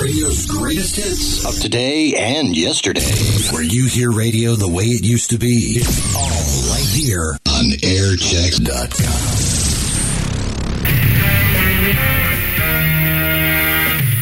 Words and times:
Radio's 0.00 0.46
greatest 0.46 0.96
hits 0.96 1.44
of 1.46 1.60
today 1.60 2.14
and 2.16 2.56
yesterday. 2.56 3.00
Where 3.52 3.62
you 3.62 3.86
hear 3.86 4.10
radio 4.10 4.54
the 4.54 4.68
way 4.68 4.84
it 4.84 5.04
used 5.04 5.30
to 5.30 5.38
be. 5.38 5.78
It's 5.78 6.14
all 6.16 6.74
right 6.74 6.88
here 6.88 7.38
on 7.48 7.64
airchecks.com. 7.78 8.74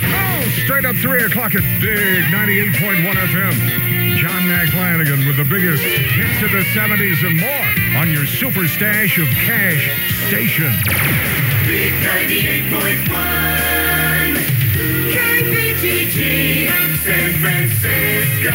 Oh, 0.04 0.48
straight 0.64 0.85
up 0.85 0.96
3 0.96 1.24
o'clock 1.24 1.54
at 1.54 1.65
Big 1.81 2.25
98.1 2.25 3.15
FM. 3.15 4.17
John 4.19 4.47
Mack 4.49 4.69
Flanagan 4.69 5.27
with 5.27 5.37
the 5.37 5.45
biggest 5.45 5.83
hits 5.83 6.43
of 6.43 6.51
the 6.51 6.65
70s 6.79 7.27
and 7.27 7.41
more 7.41 8.01
on 8.01 8.11
your 8.11 8.27
super 8.27 8.69
stash 8.69 9.19
of 9.19 9.27
cash 9.29 9.91
station. 10.29 10.73
Big 11.67 11.93
98.1 12.71 13.72
KBGG 15.83 16.69
San 17.02 17.33
Francisco. 17.42 18.51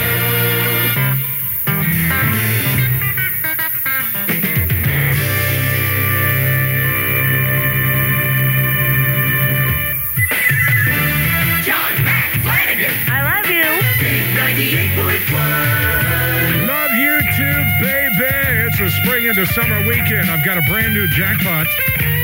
Love 16.66 16.94
you 16.94 17.20
too, 17.36 17.60
baby. 17.82 18.24
It's 18.64 18.80
a 18.80 18.90
spring 19.04 19.26
into 19.26 19.46
summer 19.48 19.86
weekend. 19.86 20.32
I've 20.32 20.46
got 20.46 20.58
a 20.58 20.62
brand 20.62 20.94
new 20.94 21.06
jackpot. 21.10 21.68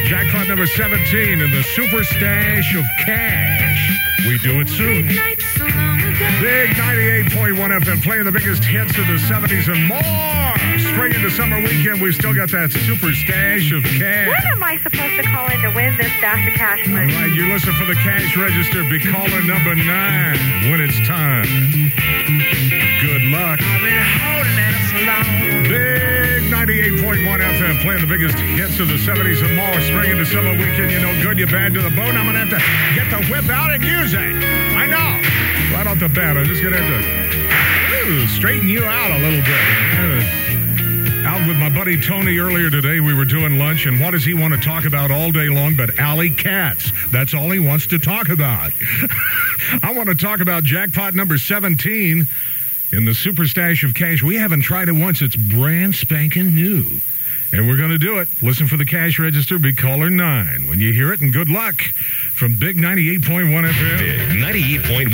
Jackpot 0.06 0.48
number 0.48 0.66
17 0.66 1.42
in 1.42 1.52
the 1.52 1.64
super 1.76 2.06
stash 2.06 2.74
of 2.76 2.86
cash. 3.06 4.13
We 4.26 4.38
do 4.40 4.62
it 4.62 4.70
soon. 4.70 5.08
Nights 5.08 5.44
so 5.58 5.66
long 5.66 6.00
ago. 6.00 6.26
Big 6.40 6.72
98.1 6.80 7.56
FM 7.58 8.02
playing 8.04 8.24
the 8.24 8.32
biggest 8.32 8.64
hits 8.64 8.98
of 8.98 9.06
the 9.08 9.20
70s 9.20 9.68
and 9.68 9.84
more. 9.88 10.00
Spring 10.94 11.14
into 11.14 11.30
summer 11.30 11.60
weekend, 11.62 12.02
we've 12.02 12.16
still 12.16 12.34
got 12.34 12.50
that 12.52 12.72
super 12.72 13.12
stash 13.12 13.72
of 13.74 13.84
cash. 13.84 14.28
When 14.28 14.54
am 14.54 14.64
I 14.64 14.78
supposed 14.78 15.16
to 15.18 15.24
call 15.24 15.52
in 15.52 15.60
to 15.62 15.72
win 15.76 15.98
this 15.98 16.12
stash 16.18 16.48
of 16.48 16.54
cash, 16.56 16.88
All 16.88 16.96
right, 16.96 17.34
you 17.36 17.52
listen 17.52 17.74
for 17.74 17.86
the 17.86 17.96
cash 17.96 18.38
register. 18.38 18.84
Be 18.86 19.00
caller 19.00 19.44
number 19.44 19.76
nine 19.76 20.72
when 20.72 20.80
it's 20.80 21.00
time. 21.06 22.72
Playing 27.84 28.00
the 28.00 28.08
biggest 28.08 28.40
hits 28.40 28.80
of 28.80 28.88
the 28.88 28.96
70s 28.96 29.44
and 29.44 29.56
more. 29.60 29.82
Spring 29.82 30.12
into 30.12 30.26
summer 30.26 30.56
weekend, 30.56 30.90
you 30.90 31.02
know, 31.02 31.12
good, 31.22 31.38
you 31.38 31.46
bad 31.46 31.74
to 31.74 31.82
the 31.82 31.90
bone. 31.90 32.16
I'm 32.16 32.32
going 32.32 32.40
to 32.40 32.48
have 32.48 32.56
to 32.56 32.64
get 32.96 33.12
the 33.12 33.20
whip 33.28 33.50
out 33.52 33.72
and 33.72 33.84
use 33.84 34.14
it. 34.14 34.20
I 34.24 34.88
know. 34.88 35.76
Right 35.76 35.86
off 35.86 36.00
the 36.00 36.08
bat, 36.08 36.38
I'm 36.38 36.46
just 36.46 36.64
going 36.64 36.74
to 36.74 36.82
have 36.82 38.08
to 38.08 38.10
ooh, 38.10 38.28
straighten 38.28 38.70
you 38.70 38.86
out 38.86 39.12
a 39.12 39.20
little 39.20 39.44
bit. 39.44 39.60
Uh, 40.00 41.28
out 41.28 41.46
with 41.46 41.58
my 41.58 41.68
buddy 41.70 42.00
Tony 42.00 42.38
earlier 42.38 42.70
today. 42.70 43.02
We 43.02 43.14
were 43.14 43.26
doing 43.26 43.60
lunch, 43.60 43.86
and 43.86 44.00
what 44.00 44.12
does 44.12 44.24
he 44.24 44.34
want 44.34 44.54
to 44.54 44.60
talk 44.62 44.86
about 44.86 45.12
all 45.12 45.32
day 45.32 45.50
long 45.50 45.76
but 45.76 46.00
alley 46.00 46.30
cats? 46.30 46.90
That's 47.12 47.34
all 47.34 47.52
he 47.52 47.60
wants 47.60 47.88
to 47.88 48.00
talk 48.00 48.30
about. 48.30 48.72
I 49.84 49.92
want 49.94 50.08
to 50.08 50.16
talk 50.16 50.40
about 50.40 50.64
jackpot 50.64 51.16
number 51.16 51.38
17 51.38 52.28
in 52.94 53.06
the 53.06 53.14
super 53.14 53.46
stash 53.46 53.84
of 53.84 53.94
cash. 53.94 54.24
We 54.24 54.38
haven't 54.38 54.62
tried 54.62 54.88
it 54.88 54.94
once. 54.94 55.22
It's 55.22 55.36
brand 55.36 55.96
spanking 55.96 56.56
new. 56.56 57.02
And 57.54 57.68
we're 57.68 57.78
going 57.78 57.92
to 57.92 58.00
do 58.00 58.18
it. 58.18 58.28
Listen 58.42 58.66
for 58.66 58.78
the 58.78 58.86
cash 58.86 59.20
register. 59.20 59.60
Be 59.60 59.76
caller 59.76 60.10
9 60.10 60.68
when 60.68 60.80
you 60.80 60.92
hear 60.92 61.14
it, 61.14 61.22
and 61.22 61.32
good 61.32 61.50
luck 61.50 61.76
from 62.34 62.58
Big 62.58 62.78
98.1 62.78 63.22
FM. 63.70 64.00
Big 64.00 64.82
98.1. 64.82 65.14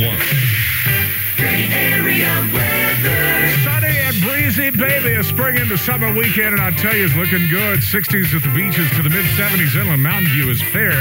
Bay 1.35 1.67
Area 1.69 2.31
weather. 2.53 3.47
Sunny 3.63 3.91
and 3.91 4.15
breezy, 4.21 4.71
baby. 4.71 5.15
A 5.15 5.23
spring 5.23 5.57
into 5.57 5.77
summer 5.77 6.13
weekend, 6.13 6.53
and 6.55 6.61
I 6.61 6.71
tell 6.71 6.95
you, 6.95 7.05
it's 7.05 7.15
looking 7.15 7.45
good. 7.49 7.79
60s 7.79 8.33
at 8.33 8.41
the 8.41 8.53
beaches 8.55 8.89
to 8.95 9.03
the 9.03 9.09
mid 9.09 9.25
70s. 9.35 9.75
Inland 9.75 10.01
Mountain 10.01 10.31
View 10.31 10.49
is 10.49 10.61
fair, 10.61 10.95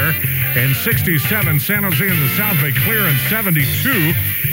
and 0.58 0.74
67. 0.74 1.60
San 1.60 1.84
Jose 1.84 2.08
and 2.08 2.18
the 2.18 2.34
South 2.36 2.60
Bay 2.60 2.72
clear, 2.82 3.06
and 3.06 3.18
72 3.30 4.12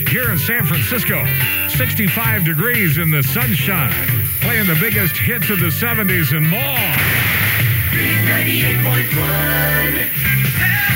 here 0.10 0.30
in 0.30 0.38
San 0.38 0.64
Francisco. 0.66 1.26
65 1.70 2.46
degrees 2.46 3.00
in 3.00 3.10
the 3.10 3.24
sunshine. 3.24 4.15
Playing 4.46 4.68
the 4.68 4.78
biggest 4.80 5.18
hits 5.18 5.50
of 5.50 5.60
the 5.60 5.72
70s 5.74 6.38
and 6.38 6.48
more. 6.48 6.78
Big 7.92 8.16
98.1. 8.30 10.95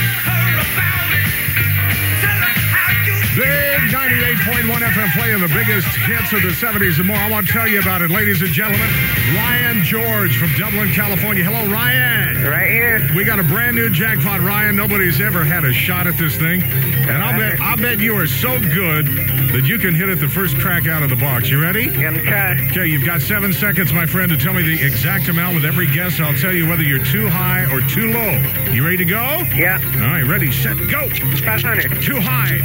Big 3.79 3.91
98.1 3.91 4.67
FM 4.67 5.13
playing 5.13 5.39
the 5.39 5.47
biggest 5.47 5.87
hits 5.87 6.33
of 6.33 6.41
the 6.41 6.49
70s 6.49 6.97
and 6.99 7.07
more. 7.07 7.15
I 7.15 7.29
want 7.29 7.47
to 7.47 7.53
tell 7.53 7.67
you 7.67 7.79
about 7.79 8.01
it, 8.01 8.09
ladies 8.09 8.41
and 8.41 8.49
gentlemen. 8.49 8.89
Ryan 9.33 9.83
George 9.83 10.37
from 10.37 10.51
Dublin, 10.57 10.91
California. 10.91 11.45
Hello, 11.45 11.71
Ryan. 11.71 12.43
Right 12.43 12.69
here. 12.69 13.09
We 13.15 13.23
got 13.23 13.39
a 13.39 13.43
brand 13.43 13.77
new 13.77 13.89
jackpot, 13.89 14.41
Ryan. 14.41 14.75
Nobody's 14.75 15.21
ever 15.21 15.45
had 15.45 15.63
a 15.63 15.71
shot 15.71 16.07
at 16.07 16.17
this 16.17 16.35
thing. 16.35 16.61
And 16.61 17.23
I'll 17.23 17.39
bet 17.39 17.59
I'll 17.61 17.77
bet 17.77 17.99
you 17.99 18.15
are 18.17 18.27
so 18.27 18.59
good 18.59 19.07
that 19.07 19.63
you 19.65 19.79
can 19.79 19.95
hit 19.95 20.09
it 20.09 20.19
the 20.19 20.27
first 20.27 20.57
crack 20.57 20.85
out 20.87 21.01
of 21.01 21.09
the 21.09 21.15
box. 21.15 21.49
You 21.49 21.61
ready? 21.61 21.89
Try. 21.89 22.59
Okay, 22.71 22.85
you've 22.85 23.05
got 23.05 23.21
seven 23.21 23.53
seconds, 23.53 23.93
my 23.93 24.05
friend, 24.05 24.29
to 24.31 24.37
tell 24.37 24.53
me 24.53 24.61
the 24.61 24.85
exact 24.85 25.29
amount 25.29 25.55
with 25.55 25.65
every 25.65 25.87
guess. 25.87 26.19
I'll 26.19 26.33
tell 26.33 26.53
you 26.53 26.67
whether 26.67 26.83
you're 26.83 27.03
too 27.05 27.29
high 27.29 27.63
or 27.73 27.81
too 27.81 28.11
low. 28.11 28.71
You 28.73 28.83
ready 28.83 28.97
to 28.97 29.05
go? 29.05 29.43
Yeah. 29.55 29.79
All 29.95 30.11
right, 30.11 30.27
ready, 30.27 30.51
set, 30.51 30.77
go. 30.89 31.09
500. 31.09 32.01
Too 32.01 32.19
high, 32.19 32.59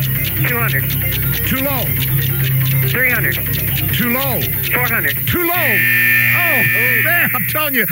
200. 0.48 1.03
Too 1.54 1.64
low, 1.64 1.84
300. 2.88 3.34
too 3.94 4.10
low, 4.10 4.40
400. 4.40 5.14
too 5.28 5.46
low. 5.46 5.54
Oh, 5.54 6.62
man, 7.04 7.30
I'm 7.32 7.46
telling 7.48 7.74
you. 7.74 7.86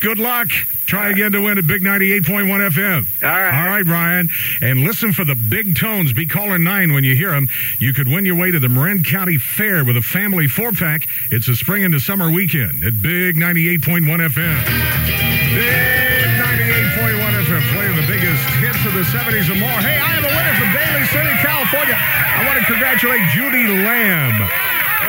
Good 0.00 0.18
luck. 0.18 0.48
Try 0.86 1.10
again 1.10 1.32
to 1.32 1.40
win 1.40 1.56
at 1.56 1.66
Big 1.66 1.82
98.1 1.82 2.50
FM. 2.70 3.06
All 3.22 3.28
right. 3.28 3.54
All 3.54 3.68
right, 3.68 3.86
Ryan. 3.86 4.28
And 4.60 4.80
listen 4.80 5.12
for 5.12 5.24
the 5.24 5.36
big 5.36 5.78
tones. 5.78 6.12
Be 6.12 6.26
caller 6.26 6.58
nine 6.58 6.92
when 6.92 7.04
you 7.04 7.14
hear 7.14 7.30
them. 7.30 7.48
You 7.78 7.94
could 7.94 8.08
win 8.08 8.26
your 8.26 8.36
way 8.36 8.50
to 8.50 8.58
the 8.58 8.68
Marin 8.68 9.04
County 9.04 9.38
Fair 9.38 9.84
with 9.84 9.96
a 9.96 10.02
family 10.02 10.48
four 10.48 10.72
pack. 10.72 11.06
It's 11.30 11.46
a 11.46 11.54
spring 11.54 11.84
into 11.84 12.00
summer 12.00 12.30
weekend 12.30 12.82
at 12.82 13.00
Big 13.00 13.36
98.1 13.36 14.02
FM. 14.02 14.64
Big 15.54 16.26
98.1 16.42 17.44
FM 17.44 17.72
playing 17.72 17.96
the 17.96 18.06
biggest 18.06 18.42
hits 18.58 18.84
of 18.84 18.92
the 18.94 19.04
70s 19.16 19.50
and 19.50 19.60
more. 19.60 19.70
Hey, 19.78 19.98
I 19.98 20.18
have 20.18 20.24
a 20.24 20.34
winner 20.34 20.54
from 20.58 20.72
Daly 20.74 21.06
City, 21.06 21.38
California. 21.40 22.23
Want 22.54 22.66
to 22.68 22.72
congratulate 22.72 23.20
Judy 23.30 23.66
Lamb. 23.66 24.48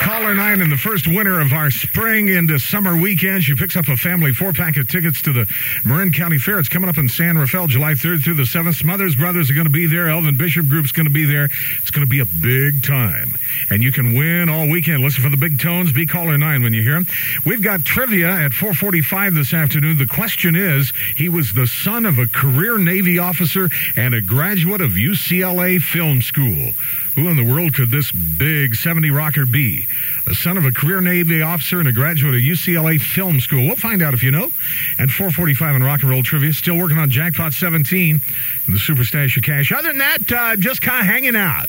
Caller 0.02 0.34
nine 0.34 0.62
and 0.62 0.72
the 0.72 0.78
first 0.78 1.06
winner 1.06 1.42
of 1.42 1.54
our 1.54 1.70
spring 1.70 2.30
into 2.30 2.58
summer 2.58 3.00
weekend. 3.00 3.44
She 3.44 3.54
picks 3.54 3.76
up 3.76 3.88
a 3.88 3.96
family 3.96 4.34
four 4.34 4.52
pack 4.52 4.78
of 4.78 4.90
tickets 4.90 5.22
to 5.24 5.32
the 5.32 5.48
Marin 5.86 6.12
County 6.12 6.40
Fair. 6.40 6.58
It's 6.58 6.70
coming 6.70 6.90
up 6.90 6.98
in 6.98 7.08
San 7.08 7.38
Rafael, 7.38 7.68
July 7.68 7.94
3rd 7.94 8.24
through 8.24 8.34
the 8.34 8.44
7th. 8.44 8.74
Smothers 8.74 9.16
Brothers 9.16 9.52
are 9.52 9.54
going 9.54 9.68
to 9.68 9.72
be 9.72 9.86
there. 9.86 10.10
Elvin 10.10 10.38
Bishop 10.38 10.68
Group's 10.68 10.92
going 10.92 11.06
to 11.06 11.14
be 11.14 11.26
there. 11.26 11.46
It's 11.82 11.92
going 11.92 12.04
to 12.06 12.10
be 12.10 12.20
a 12.20 12.26
big 12.26 12.84
time. 12.84 13.36
And 13.70 13.84
you 13.84 13.92
can 13.92 14.16
win 14.16 14.50
all 14.50 14.68
weekend. 14.68 15.04
Listen 15.04 15.24
for 15.24 15.30
the 15.30 15.38
big 15.38 15.60
tones. 15.60 15.94
Be 15.94 16.08
caller 16.08 16.40
nine 16.40 16.64
when 16.64 16.74
you 16.74 16.82
hear 16.82 16.96
them. 16.96 17.06
We've 17.46 17.62
got 17.62 17.86
trivia 17.86 18.32
at 18.32 18.54
445 18.54 19.36
this 19.36 19.54
afternoon. 19.54 20.00
The 20.00 20.08
question 20.08 20.56
is, 20.56 20.92
he 21.16 21.30
was 21.30 21.54
the 21.54 21.68
son 21.68 22.08
of 22.08 22.18
a 22.18 22.26
career 22.26 22.80
Navy 22.80 23.20
officer 23.20 23.70
and 23.96 24.16
a 24.16 24.22
graduate 24.22 24.82
of 24.82 24.92
UCLA 24.92 25.80
Film 25.80 26.24
School. 26.24 26.74
Who 27.16 27.30
in 27.30 27.38
the 27.38 27.46
world 27.46 27.74
could 27.74 27.92
this 27.92 28.12
big 28.12 28.76
70 28.76 29.10
rocker 29.10 29.46
be? 29.46 29.86
The 30.26 30.36
son 30.36 30.58
of 30.58 30.66
a 30.66 30.72
career 30.72 31.00
Navy 31.00 31.42
officer 31.42 31.80
and 31.80 31.88
a 31.88 31.94
graduate 31.94 32.36
of 32.36 32.42
UCLA 32.42 33.00
Film 33.00 33.40
School. 33.40 33.68
We'll 33.68 33.78
find 33.78 34.02
out 34.04 34.14
if 34.14 34.22
you 34.22 34.32
know. 34.32 34.52
And 35.00 35.10
445 35.10 35.76
in 35.78 35.84
rock 35.84 36.02
and 36.02 36.10
roll 36.10 36.24
trivia. 36.24 36.52
Still 36.52 36.78
working 36.78 36.98
on 36.98 37.10
Jackpot 37.10 37.54
17 37.54 38.20
and 38.66 38.76
the 38.76 38.80
Super 38.80 39.06
Stash 39.06 39.38
of 39.38 39.44
Cash. 39.44 39.72
Other 39.72 39.90
than 39.90 40.00
that, 40.00 40.32
uh, 40.32 40.56
just 40.58 40.82
kind 40.82 41.00
of 41.00 41.06
hanging 41.06 41.38
out. 41.38 41.68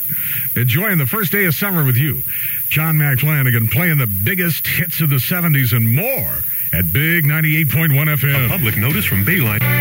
Enjoying 0.56 0.98
the 0.98 1.06
first 1.06 1.30
day 1.30 1.44
of 1.44 1.54
summer 1.54 1.84
with 1.84 1.96
you. 1.96 2.22
John 2.68 2.98
Mack 2.98 3.18
Flanagan 3.20 3.68
playing 3.68 3.98
the 3.98 4.08
biggest 4.24 4.66
hits 4.66 5.00
of 5.00 5.10
the 5.10 5.16
70s 5.16 5.72
and 5.72 5.88
more 5.88 6.42
at 6.72 6.92
Big 6.92 7.24
98.1 7.24 7.92
FM. 7.94 8.46
A 8.46 8.48
public 8.48 8.76
notice 8.76 9.04
from 9.04 9.24
Bayline. 9.24 9.75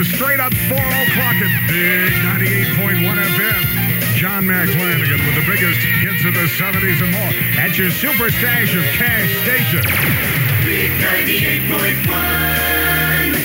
You 0.00 0.06
straight 0.06 0.40
up 0.40 0.54
4 0.54 0.78
o'clock 0.78 1.36
at 1.44 1.68
Big 1.68 2.10
98.1 2.24 3.04
FM. 3.04 4.16
John 4.16 4.46
Mack 4.46 4.70
Flanagan 4.70 5.20
with 5.26 5.34
the 5.34 5.44
biggest 5.44 5.78
hits 5.78 6.24
of 6.24 6.32
the 6.32 6.46
70s 6.56 7.02
and 7.04 7.12
more 7.12 7.34
at 7.60 7.76
your 7.76 7.90
super 7.90 8.30
stash 8.30 8.74
of 8.74 8.82
cash 8.96 9.28
station. 9.44 9.82
Big 10.64 10.90
98.1. 11.68 13.36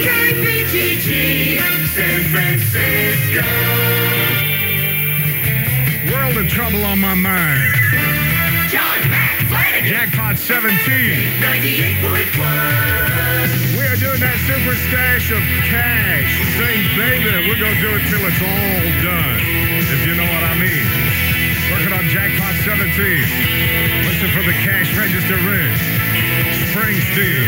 KBGG 0.00 1.60
San 1.92 2.24
Francisco. 2.32 3.44
World 6.10 6.38
of 6.38 6.48
trouble 6.48 6.86
on 6.86 7.00
my 7.00 7.12
mind. 7.12 7.74
John 8.70 9.10
Mack 9.10 9.46
Flanagan. 9.46 9.90
Jackpot 9.90 10.38
17. 10.38 10.72
98.1. 11.42 13.41
We 14.02 14.18
super 14.18 14.74
stash 14.90 15.30
of 15.30 15.38
cash. 15.70 16.26
Sing, 16.58 16.82
baby. 16.98 17.46
We're 17.46 17.54
going 17.54 17.76
to 17.76 17.80
do 17.80 17.94
it 17.94 18.02
till 18.10 18.24
it's 18.26 18.42
all 18.42 18.82
done, 18.98 19.38
if 19.94 20.02
you 20.06 20.14
know 20.18 20.26
what 20.26 20.42
I 20.42 20.58
mean. 20.58 20.86
Working 21.70 21.94
on 21.94 22.04
Jackpot 22.10 22.54
17. 22.66 22.82
Listen 24.02 24.28
for 24.34 24.42
the 24.42 24.58
cash 24.66 24.90
register 24.98 25.38
ring. 25.46 25.70
Springsteen. 26.74 27.46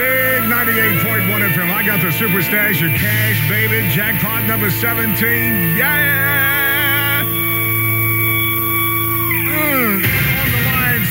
Big 0.00 0.40
98.1 0.48 1.52
FM. 1.52 1.70
I 1.70 1.84
got 1.84 2.00
the 2.00 2.10
super 2.10 2.40
stash 2.40 2.80
of 2.80 2.90
cash, 2.96 3.48
baby. 3.50 3.86
Jackpot 3.92 4.44
number 4.48 4.70
17. 4.70 5.76
Yeah! 5.76 6.65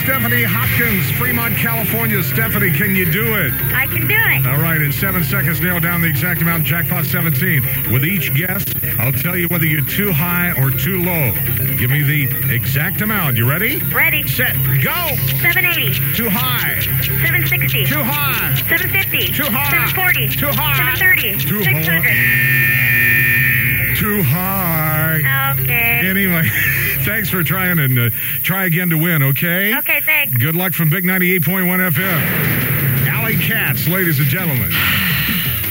Stephanie 0.05 0.43
Hopkins, 0.43 1.09
Fremont, 1.17 1.55
California. 1.57 2.21
Stephanie, 2.21 2.69
can 2.69 2.95
you 2.95 3.11
do 3.11 3.33
it? 3.35 3.51
I 3.73 3.87
can 3.87 4.05
do 4.07 4.13
it. 4.15 4.45
All 4.45 4.61
right, 4.61 4.79
in 4.79 4.91
seven 4.91 5.23
seconds, 5.23 5.59
nail 5.61 5.79
down 5.79 6.01
the 6.01 6.07
exact 6.07 6.43
amount. 6.43 6.63
Jackpot 6.63 7.05
17. 7.05 7.91
With 7.91 8.05
each 8.05 8.31
guess, 8.35 8.63
I'll 8.99 9.11
tell 9.11 9.35
you 9.35 9.47
whether 9.47 9.65
you're 9.65 9.83
too 9.85 10.11
high 10.11 10.51
or 10.61 10.69
too 10.69 11.01
low. 11.01 11.31
Give 11.77 11.89
me 11.89 12.03
the 12.03 12.29
exact 12.53 13.01
amount. 13.01 13.37
You 13.37 13.49
ready? 13.49 13.79
Ready. 13.91 14.27
Set, 14.27 14.53
go! 14.83 14.93
780, 15.41 16.13
Too 16.13 16.29
high, 16.29 16.79
760, 17.25 17.85
too 17.85 18.03
high, 18.03 18.53
750, 18.69 19.31
Too 19.33 19.43
high. 19.43 19.89
740, 19.89 20.29
Too 20.37 20.45
high. 20.53 20.95
730, 21.01 21.49
Too 21.49 21.63
600. 21.63 23.97
too 23.97 24.21
high. 24.21 25.55
Okay. 25.61 26.07
Anyway, 26.07 26.47
thanks 27.05 27.29
for 27.29 27.43
trying 27.43 27.79
and 27.79 27.97
uh, 27.97 28.09
try 28.43 28.65
again 28.65 28.89
to 28.89 28.97
win, 28.97 29.21
okay? 29.23 29.77
Okay, 29.77 30.01
thanks. 30.01 30.35
Good 30.37 30.55
luck 30.55 30.73
from 30.73 30.89
Big 30.89 31.03
98.1 31.05 31.91
FM. 31.91 33.07
Alley 33.07 33.35
Cats, 33.37 33.87
ladies 33.87 34.19
and 34.19 34.27
gentlemen. 34.27 34.71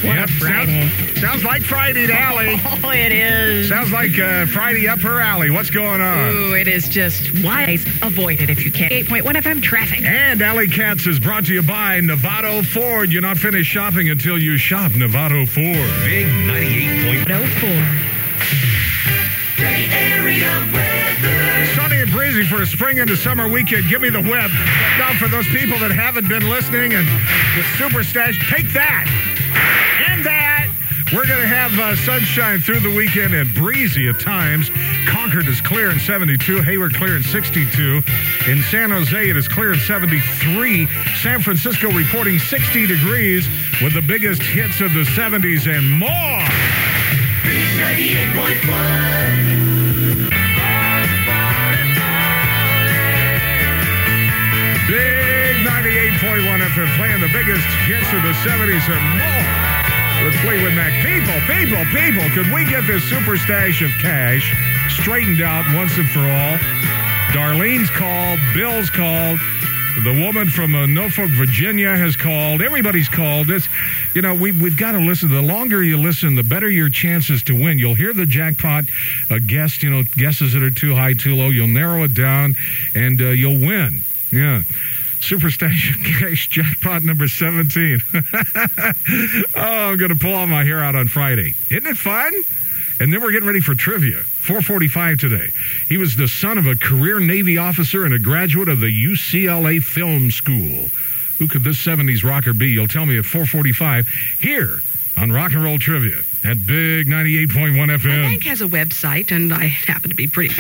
What 0.03 0.17
a 0.17 0.21
Yep, 0.21 0.31
Friday. 0.31 0.89
Sounds, 0.89 1.21
sounds 1.21 1.45
like 1.45 1.63
Friday 1.63 2.07
to 2.07 2.13
Alley. 2.13 2.61
Oh, 2.87 2.91
it 2.91 3.13
is. 3.13 3.69
Sounds 3.71 3.91
like 3.91 4.19
uh, 4.19 4.45
Friday 4.47 4.87
up 4.87 4.99
her 5.01 5.19
alley. 5.21 5.51
What's 5.51 5.71
going 5.71 6.03
on? 6.03 6.29
Ooh, 6.35 6.55
it 6.55 6.69
is 6.69 6.87
just 6.87 7.43
wise. 7.43 7.83
Avoid 8.03 8.41
it 8.43 8.51
if 8.51 8.63
you 8.63 8.71
can. 8.71 8.91
8.1 8.91 9.23
FM 9.23 9.63
traffic. 9.63 10.03
And 10.03 10.43
Alley 10.43 10.69
Cats 10.69 11.07
is 11.07 11.19
brought 11.19 11.47
to 11.47 11.55
you 11.55 11.63
by 11.63 12.01
Novato 12.01 12.63
Ford. 12.65 13.11
You're 13.11 13.23
not 13.23 13.39
finished 13.39 13.71
shopping 13.71 14.11
until 14.11 14.39
you 14.39 14.59
shop 14.59 14.93
Novato 14.93 15.49
Ford. 15.49 16.05
Big 16.05 16.27
98.1. 16.27 17.29
No 17.29 17.47
four. 17.47 17.83
Bay 19.57 19.89
Area 19.91 20.71
weather. 20.75 20.84
For 22.51 22.61
a 22.61 22.67
spring 22.67 22.99
into 22.99 23.17
summer 23.17 23.49
weekend. 23.49 23.89
Give 23.89 24.03
me 24.03 24.11
the 24.11 24.21
whip. 24.21 24.51
Now, 24.99 25.17
for 25.19 25.29
those 25.29 25.47
people 25.47 25.79
that 25.79 25.91
haven't 25.91 26.29
been 26.29 26.51
listening 26.51 26.93
and 26.93 27.09
with 27.57 27.65
Super 27.79 28.05
Stash, 28.05 28.37
take 28.51 28.69
that 28.75 29.09
and 30.11 30.25
that. 30.27 30.69
We're 31.15 31.27
going 31.27 31.41
to 31.41 31.47
have 31.47 31.73
uh, 31.79 31.97
sunshine 32.05 32.61
through 32.61 32.81
the 32.81 32.95
weekend 32.95 33.33
and 33.33 33.53
breezy 33.55 34.09
at 34.09 34.21
times. 34.21 34.69
Concord 35.09 35.49
is 35.49 35.61
clear 35.63 35.91
in 35.91 35.99
72. 35.99 36.61
Hayward 36.61 36.95
clear 36.95 37.17
in 37.17 37.23
62. 37.23 38.03
In 38.47 38.63
San 38.69 38.91
Jose, 38.91 39.31
it 39.31 39.37
is 39.37 39.49
clear 39.49 39.73
in 39.73 39.81
73. 39.81 40.87
San 41.23 41.41
Francisco 41.41 41.91
reporting 41.93 42.39
60 42.39 42.87
degrees 42.87 43.49
with 43.81 43.95
the 43.95 44.03
biggest 44.03 44.43
hits 44.43 44.83
of 44.83 44.93
the 44.93 45.05
70s 45.17 45.65
and 45.65 45.89
more. 45.89 46.45
98.1 56.75 56.87
FM 56.87 56.97
playing 56.97 57.21
the 57.21 57.29
biggest 57.29 57.67
hits 57.87 58.13
of 58.13 58.23
the 58.23 58.33
70s 58.43 58.89
and 58.91 59.05
more 59.19 60.25
with 60.25 60.35
Fleetwood 60.41 60.75
Mac. 60.75 60.93
People, 61.05 61.39
people, 61.47 61.85
people, 61.95 62.29
could 62.35 62.53
we 62.53 62.65
get 62.65 62.87
this 62.87 63.03
super 63.05 63.37
stash 63.37 63.83
of 63.83 63.91
cash 64.01 64.53
straightened 64.89 65.41
out 65.41 65.65
once 65.75 65.97
and 65.97 66.09
for 66.09 66.21
all? 66.21 66.59
Darlene's 67.33 67.91
called, 67.91 68.41
Bill's 68.55 68.91
called, 68.91 69.39
the 70.03 70.21
woman 70.25 70.49
from 70.49 70.75
uh, 70.75 70.87
Norfolk, 70.87 71.31
Virginia 71.31 71.97
has 71.97 72.17
called. 72.17 72.61
Everybody's 72.61 73.09
called. 73.09 73.47
This, 73.47 73.69
you 74.15 74.23
know, 74.23 74.35
we, 74.35 74.51
we've 74.51 74.77
got 74.77 74.93
to 74.93 74.99
listen. 74.99 75.31
The 75.31 75.43
longer 75.43 75.83
you 75.83 75.97
listen, 75.97 76.35
the 76.35 76.43
better 76.43 76.69
your 76.69 76.89
chances 76.89 77.43
to 77.45 77.55
win. 77.55 77.79
You'll 77.79 77.95
hear 77.95 78.13
the 78.13 78.27
jackpot 78.27 78.85
uh, 79.31 79.39
guess, 79.47 79.83
you 79.83 79.91
know, 79.91 80.03
guesses 80.17 80.55
that 80.55 80.63
are 80.63 80.73
too 80.73 80.95
high, 80.97 81.13
too 81.13 81.37
low. 81.37 81.51
You'll 81.51 81.69
narrow 81.69 82.03
it 82.03 82.15
down, 82.15 82.57
and 82.95 83.21
uh, 83.21 83.27
you'll 83.27 83.61
win. 83.61 84.01
Yeah. 84.33 84.63
Super 85.25 85.51
Station 85.51 86.03
Cash 86.05 86.49
Jackpot 86.49 87.03
number 87.03 87.27
17. 87.29 88.01
oh, 88.15 89.45
I'm 89.57 89.97
going 89.99 90.11
to 90.13 90.19
pull 90.21 90.35
all 90.35 90.47
my 90.47 90.65
hair 90.65 90.81
out 90.81 90.95
on 90.95 91.09
Friday. 91.09 91.55
Isn't 91.71 91.87
it 91.87 91.97
fun? 91.97 92.33
And 93.01 93.13
then 93.13 93.21
we're 93.21 93.33
getting 93.33 93.47
ready 93.49 93.61
for 93.61 93.75
trivia. 93.75 94.19
445 94.19 95.19
today. 95.19 95.49
He 95.89 95.97
was 95.97 96.15
the 96.17 96.29
son 96.29 96.59
of 96.59 96.67
a 96.67 96.77
career 96.77 97.19
Navy 97.19 97.59
officer 97.59 98.05
and 98.05 98.15
a 98.15 98.19
graduate 98.19 98.69
of 98.69 98.81
the 98.81 98.87
UCLA 98.87 99.83
Film 99.83 100.31
School. 100.31 100.89
Who 101.39 101.49
could 101.49 101.65
this 101.65 101.85
70s 101.85 102.23
rocker 102.23 102.53
be? 102.53 102.69
You'll 102.69 102.87
tell 102.87 103.07
me 103.07 103.19
at 103.19 103.25
445 103.25 104.07
here 104.41 104.79
on 105.17 105.33
Rock 105.33 105.53
and 105.53 105.65
Roll 105.65 105.79
Trivia 105.79 106.19
at 106.45 106.65
Big 106.67 107.09
98.1 107.09 107.77
My 107.77 107.95
FM. 107.97 108.23
bank 108.23 108.45
has 108.45 108.61
a 108.61 108.67
website, 108.67 109.33
and 109.35 109.53
I 109.53 109.67
happen 109.67 110.11
to 110.11 110.15
be 110.17 110.29
pretty. 110.29 110.55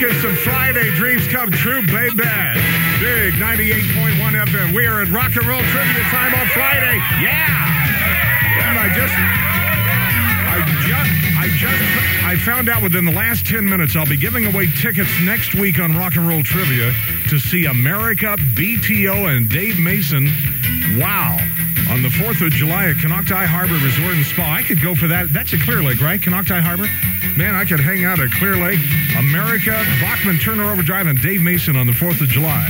Making 0.00 0.20
some 0.20 0.36
Friday 0.36 0.94
dreams 0.94 1.26
come 1.26 1.50
true, 1.50 1.84
baby. 1.86 2.22
Big 3.00 3.34
98.1 3.34 4.46
FM. 4.46 4.72
We 4.72 4.86
are 4.86 5.02
at 5.02 5.08
Rock 5.08 5.34
and 5.34 5.44
Roll 5.44 5.60
Trivia 5.60 6.02
time 6.04 6.32
on 6.36 6.46
Friday. 6.50 6.98
Yeah. 7.18 7.48
And 8.62 8.78
I 8.78 8.94
just, 8.94 9.14
I 10.46 10.62
just, 10.86 11.10
I 11.36 11.48
just, 11.58 12.24
I 12.24 12.36
found 12.36 12.68
out 12.68 12.80
within 12.80 13.06
the 13.06 13.12
last 13.12 13.44
10 13.46 13.68
minutes 13.68 13.96
I'll 13.96 14.06
be 14.06 14.16
giving 14.16 14.46
away 14.46 14.68
tickets 14.80 15.10
next 15.24 15.56
week 15.56 15.80
on 15.80 15.96
Rock 15.96 16.14
and 16.14 16.28
Roll 16.28 16.44
Trivia 16.44 16.92
to 17.28 17.40
see 17.40 17.64
America, 17.64 18.36
BTO, 18.54 19.36
and 19.36 19.48
Dave 19.48 19.80
Mason. 19.80 20.26
Wow. 20.96 21.38
On 21.90 22.02
the 22.02 22.08
4th 22.08 22.44
of 22.44 22.52
July 22.52 22.86
at 22.90 22.96
Konocti 22.96 23.46
Harbor 23.46 23.72
Resort 23.80 24.14
and 24.14 24.26
Spa. 24.26 24.44
I 24.44 24.62
could 24.62 24.82
go 24.82 24.94
for 24.94 25.08
that. 25.08 25.32
That's 25.32 25.54
at 25.54 25.60
Clear 25.60 25.82
Lake, 25.82 26.02
right? 26.02 26.20
Konocti 26.20 26.60
Harbor? 26.60 26.86
Man, 27.36 27.54
I 27.54 27.64
could 27.64 27.80
hang 27.80 28.04
out 28.04 28.20
at 28.20 28.30
Clear 28.32 28.56
Lake. 28.56 28.80
America, 29.16 29.72
Bachman, 30.00 30.38
Turner 30.38 30.70
Overdrive, 30.70 31.06
and 31.06 31.20
Dave 31.22 31.40
Mason 31.40 31.76
on 31.76 31.86
the 31.86 31.94
4th 31.94 32.20
of 32.20 32.28
July. 32.28 32.68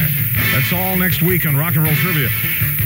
That's 0.52 0.72
all 0.72 0.96
next 0.96 1.22
week 1.22 1.46
on 1.46 1.56
Rock 1.56 1.74
and 1.74 1.84
Roll 1.84 1.94
Trivia. 1.96 2.28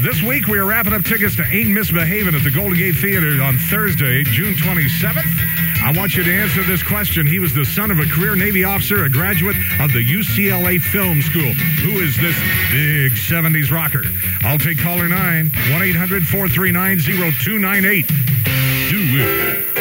This 0.02 0.20
week, 0.20 0.48
we 0.48 0.58
are 0.58 0.64
wrapping 0.64 0.94
up 0.94 1.04
tickets 1.04 1.36
to 1.36 1.44
Ain't 1.44 1.70
Misbehaving 1.70 2.34
at 2.34 2.42
the 2.42 2.50
Golden 2.50 2.76
Gate 2.76 2.96
Theater 2.96 3.40
on 3.40 3.56
Thursday, 3.70 4.24
June 4.24 4.54
27th. 4.54 5.30
I 5.78 5.94
want 5.96 6.16
you 6.16 6.24
to 6.24 6.34
answer 6.34 6.64
this 6.64 6.82
question. 6.82 7.24
He 7.24 7.38
was 7.38 7.54
the 7.54 7.64
son 7.64 7.92
of 7.92 8.00
a 8.00 8.06
career 8.06 8.34
Navy 8.34 8.64
officer, 8.64 9.04
a 9.04 9.08
graduate 9.08 9.54
of 9.78 9.92
the 9.92 10.02
UCLA 10.02 10.80
Film 10.80 11.22
School. 11.22 11.54
Who 11.86 12.02
is 12.02 12.16
this 12.18 12.34
big 12.72 13.12
70s 13.12 13.70
rocker? 13.70 14.02
I'll 14.42 14.58
take 14.58 14.78
caller 14.78 15.06
9, 15.06 15.52
1 15.70 15.82
800 15.82 16.26
439 16.26 16.98
0298. 16.98 18.06
Do 18.08 18.98
it. 19.22 19.72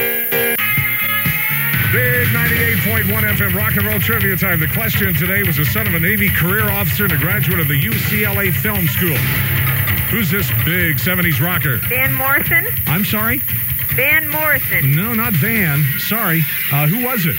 Big 1.91 2.27
98.1 2.29 3.09
FM 3.09 3.55
rock 3.55 3.75
and 3.75 3.87
roll 3.87 3.99
trivia 3.99 4.37
time. 4.37 4.59
The 4.59 4.67
question 4.67 5.15
today 5.15 5.41
was 5.41 5.57
the 5.57 5.65
son 5.65 5.87
of 5.87 5.95
a 5.95 5.99
Navy 5.99 6.29
career 6.29 6.69
officer 6.69 7.05
and 7.05 7.13
a 7.13 7.17
graduate 7.17 7.59
of 7.59 7.67
the 7.67 7.81
UCLA 7.81 8.53
Film 8.53 8.85
School. 8.87 9.17
Who's 10.11 10.29
this 10.29 10.47
big 10.65 10.97
70s 10.97 11.39
rocker? 11.39 11.77
Van 11.87 12.13
Morrison? 12.13 12.65
I'm 12.87 13.05
sorry? 13.05 13.37
Van 13.95 14.27
Morrison. 14.29 14.93
No, 14.95 15.13
not 15.13 15.31
Van. 15.33 15.83
Sorry. 15.99 16.41
Uh, 16.71 16.85
who 16.87 17.03
was 17.05 17.25
it? 17.25 17.35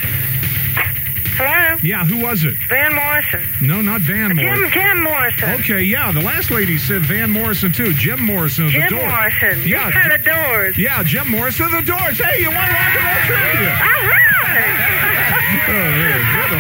Hello? 1.37 1.77
Yeah, 1.83 2.05
who 2.05 2.23
was 2.23 2.45
it? 2.45 2.55
Van 2.69 2.95
Morrison. 2.95 3.41
No, 3.61 3.81
not 3.83 4.01
Van 4.03 4.29
Jim, 4.37 4.37
Morrison. 4.37 4.71
Jim 4.71 5.03
Morrison. 5.03 5.51
Okay, 5.61 5.83
yeah, 5.83 6.13
the 6.13 6.21
last 6.21 6.51
lady 6.51 6.77
said 6.79 7.03
Van 7.03 7.31
Morrison 7.31 7.73
too. 7.73 7.93
Jim 7.95 8.23
Morrison 8.25 8.67
of 8.67 8.73
the 8.73 8.79
Jim 8.81 8.89
Doors. 8.91 9.09
Morrison. 9.13 9.69
Yeah, 9.69 9.87
You 9.87 9.93
kind 9.93 10.13
of 10.13 10.25
doors. 10.25 10.79
yeah, 10.79 11.03
Jim 11.03 11.29
Morrison 11.31 11.67
of 11.67 11.73
the 11.73 11.83
Doors. 11.83 12.19
Hey, 12.21 12.41
you 12.43 12.49
won 12.49 12.57
rock 12.57 12.95
and 12.97 13.05
roll 13.05 13.37
trivia. 13.37 13.71
All 13.71 14.07
right. 14.09 14.19
Oh, 15.65 15.73
man, 15.73 16.51
the 16.51 16.57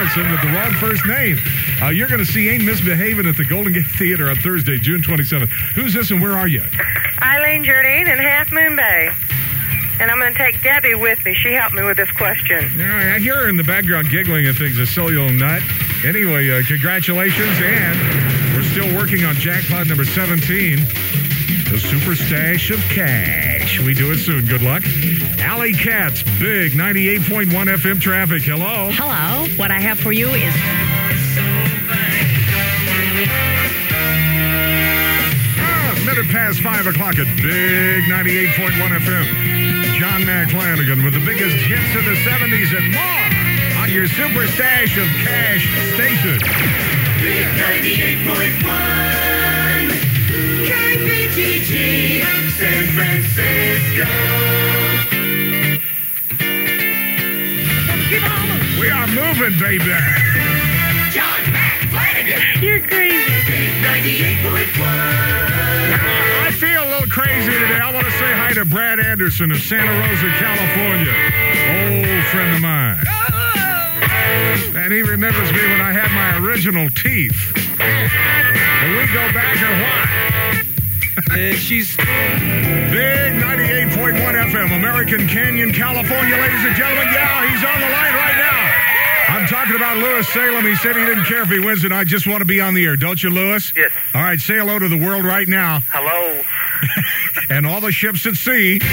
Morrison 0.00 0.30
with 0.30 0.40
the 0.40 0.48
wrong 0.56 0.72
first 0.80 1.04
name. 1.04 1.36
Uh, 1.82 1.90
you're 1.90 2.08
going 2.08 2.24
to 2.24 2.32
see 2.32 2.48
Ain't 2.48 2.64
Misbehaving 2.64 3.26
at 3.26 3.36
the 3.36 3.44
Golden 3.44 3.74
Gate 3.74 3.84
Theater 3.98 4.30
on 4.30 4.36
Thursday, 4.36 4.78
June 4.78 5.02
27th. 5.02 5.50
Who's 5.74 5.92
this 5.92 6.10
and 6.10 6.22
where 6.22 6.32
are 6.32 6.48
you? 6.48 6.62
Eileen 7.20 7.64
Jardine 7.64 8.08
in 8.08 8.16
Half 8.16 8.50
Moon 8.50 8.76
Bay. 8.76 9.10
And 10.00 10.10
I'm 10.10 10.18
going 10.18 10.32
to 10.32 10.38
take 10.38 10.62
Debbie 10.62 10.94
with 10.94 11.22
me. 11.26 11.34
She 11.34 11.52
helped 11.52 11.74
me 11.74 11.82
with 11.82 11.98
this 11.98 12.10
question. 12.12 12.64
Right, 12.78 13.12
I 13.12 13.18
hear 13.18 13.44
her 13.44 13.48
in 13.50 13.58
the 13.58 13.62
background 13.64 14.08
giggling 14.08 14.48
and 14.48 14.56
things. 14.56 14.78
A 14.78 14.86
silly 14.86 15.18
old 15.18 15.34
nut. 15.34 15.60
Anyway, 16.02 16.48
uh, 16.48 16.62
congratulations, 16.66 17.60
and 17.60 18.56
we're 18.56 18.64
still 18.72 18.96
working 18.96 19.26
on 19.26 19.34
jackpot 19.34 19.86
number 19.86 20.06
17. 20.06 20.78
The 21.70 21.78
super 21.78 22.16
stash 22.16 22.70
of 22.72 22.80
cash. 22.90 23.78
We 23.80 23.94
do 23.94 24.10
it 24.10 24.18
soon. 24.18 24.44
Good 24.46 24.62
luck. 24.62 24.82
Alley 25.38 25.72
Cats, 25.72 26.24
big 26.40 26.72
98.1 26.72 27.46
FM 27.50 28.00
traffic. 28.00 28.42
Hello. 28.42 28.90
Hello. 28.90 29.46
What 29.56 29.70
I 29.70 29.78
have 29.78 30.00
for 30.00 30.10
you 30.10 30.26
is 30.30 30.52
Ah, 35.62 36.02
minute 36.04 36.26
past 36.30 36.60
5 36.60 36.86
o'clock 36.88 37.18
at 37.18 37.26
big 37.36 38.02
98.1 38.10 38.90
FM. 38.90 39.26
John 40.00 40.26
Mack 40.26 40.50
Flanagan 40.50 41.04
with 41.04 41.14
the 41.14 41.24
biggest 41.24 41.54
hits 41.54 41.94
of 41.94 42.04
the 42.04 42.16
70s 42.26 42.74
and 42.76 42.92
more 42.92 43.82
on 43.82 43.90
your 43.90 44.08
super 44.08 44.46
stash 44.48 44.96
of 44.98 45.06
cash 45.22 45.68
station. 45.94 46.38
Big 47.22 47.46
98.1 48.26 49.49
KBGG 51.30 52.26
San 52.58 52.86
Francisco. 52.90 54.04
We 58.80 58.90
are 58.90 59.06
moving, 59.06 59.56
baby. 59.60 59.94
John 61.12 61.52
Mack 61.52 61.88
Flanagan. 61.90 62.42
You're 62.60 62.80
crazy. 62.80 63.30
98.1. 63.80 64.80
I 66.42 66.50
feel 66.50 66.82
a 66.82 66.88
little 66.90 67.08
crazy 67.08 67.52
today. 67.52 67.78
I 67.78 67.92
want 67.94 68.06
to 68.06 68.12
say 68.12 68.32
hi 68.32 68.52
to 68.54 68.64
Brad 68.64 68.98
Anderson 68.98 69.52
of 69.52 69.58
Santa 69.58 69.92
Rosa, 69.92 70.30
California. 70.36 71.14
Old 71.86 72.26
friend 72.26 72.54
of 72.56 72.60
mine. 72.60 73.06
And 74.74 74.92
he 74.92 75.02
remembers 75.02 75.52
me 75.52 75.60
when 75.60 75.80
I 75.80 75.92
had 75.92 76.10
my 76.10 76.44
original 76.44 76.90
teeth. 76.90 77.38
And 77.78 78.98
we 78.98 79.06
go 79.14 79.32
back 79.32 79.56
or 79.62 80.29
what? 81.30 81.58
she's 81.58 81.96
Big 81.96 83.32
98.1 83.34 84.18
FM, 84.18 84.76
American 84.76 85.26
Canyon, 85.28 85.72
California, 85.72 86.36
ladies 86.36 86.64
and 86.64 86.76
gentlemen. 86.76 87.06
Yeah, 87.12 87.50
he's 87.50 87.64
on 87.64 87.80
the 87.80 87.88
line 87.88 88.14
right 88.14 88.36
now. 88.36 89.36
I'm 89.36 89.46
talking 89.46 89.76
about 89.76 89.96
Lewis 89.98 90.28
Salem. 90.28 90.64
He 90.64 90.74
said 90.76 90.96
he 90.96 91.04
didn't 91.04 91.24
care 91.24 91.42
if 91.42 91.48
he 91.48 91.60
wins 91.60 91.84
it. 91.84 91.92
I 91.92 92.04
just 92.04 92.26
want 92.26 92.40
to 92.40 92.44
be 92.44 92.60
on 92.60 92.74
the 92.74 92.84
air. 92.84 92.96
Don't 92.96 93.22
you, 93.22 93.30
Lewis? 93.30 93.72
Yes. 93.76 93.92
All 94.14 94.22
right, 94.22 94.40
say 94.40 94.58
hello 94.58 94.78
to 94.78 94.88
the 94.88 94.98
world 94.98 95.24
right 95.24 95.46
now 95.48 95.80
Hello. 95.88 96.42
and 97.50 97.66
all 97.66 97.80
the 97.80 97.92
ships 97.92 98.26
at 98.26 98.34
sea. 98.34 98.80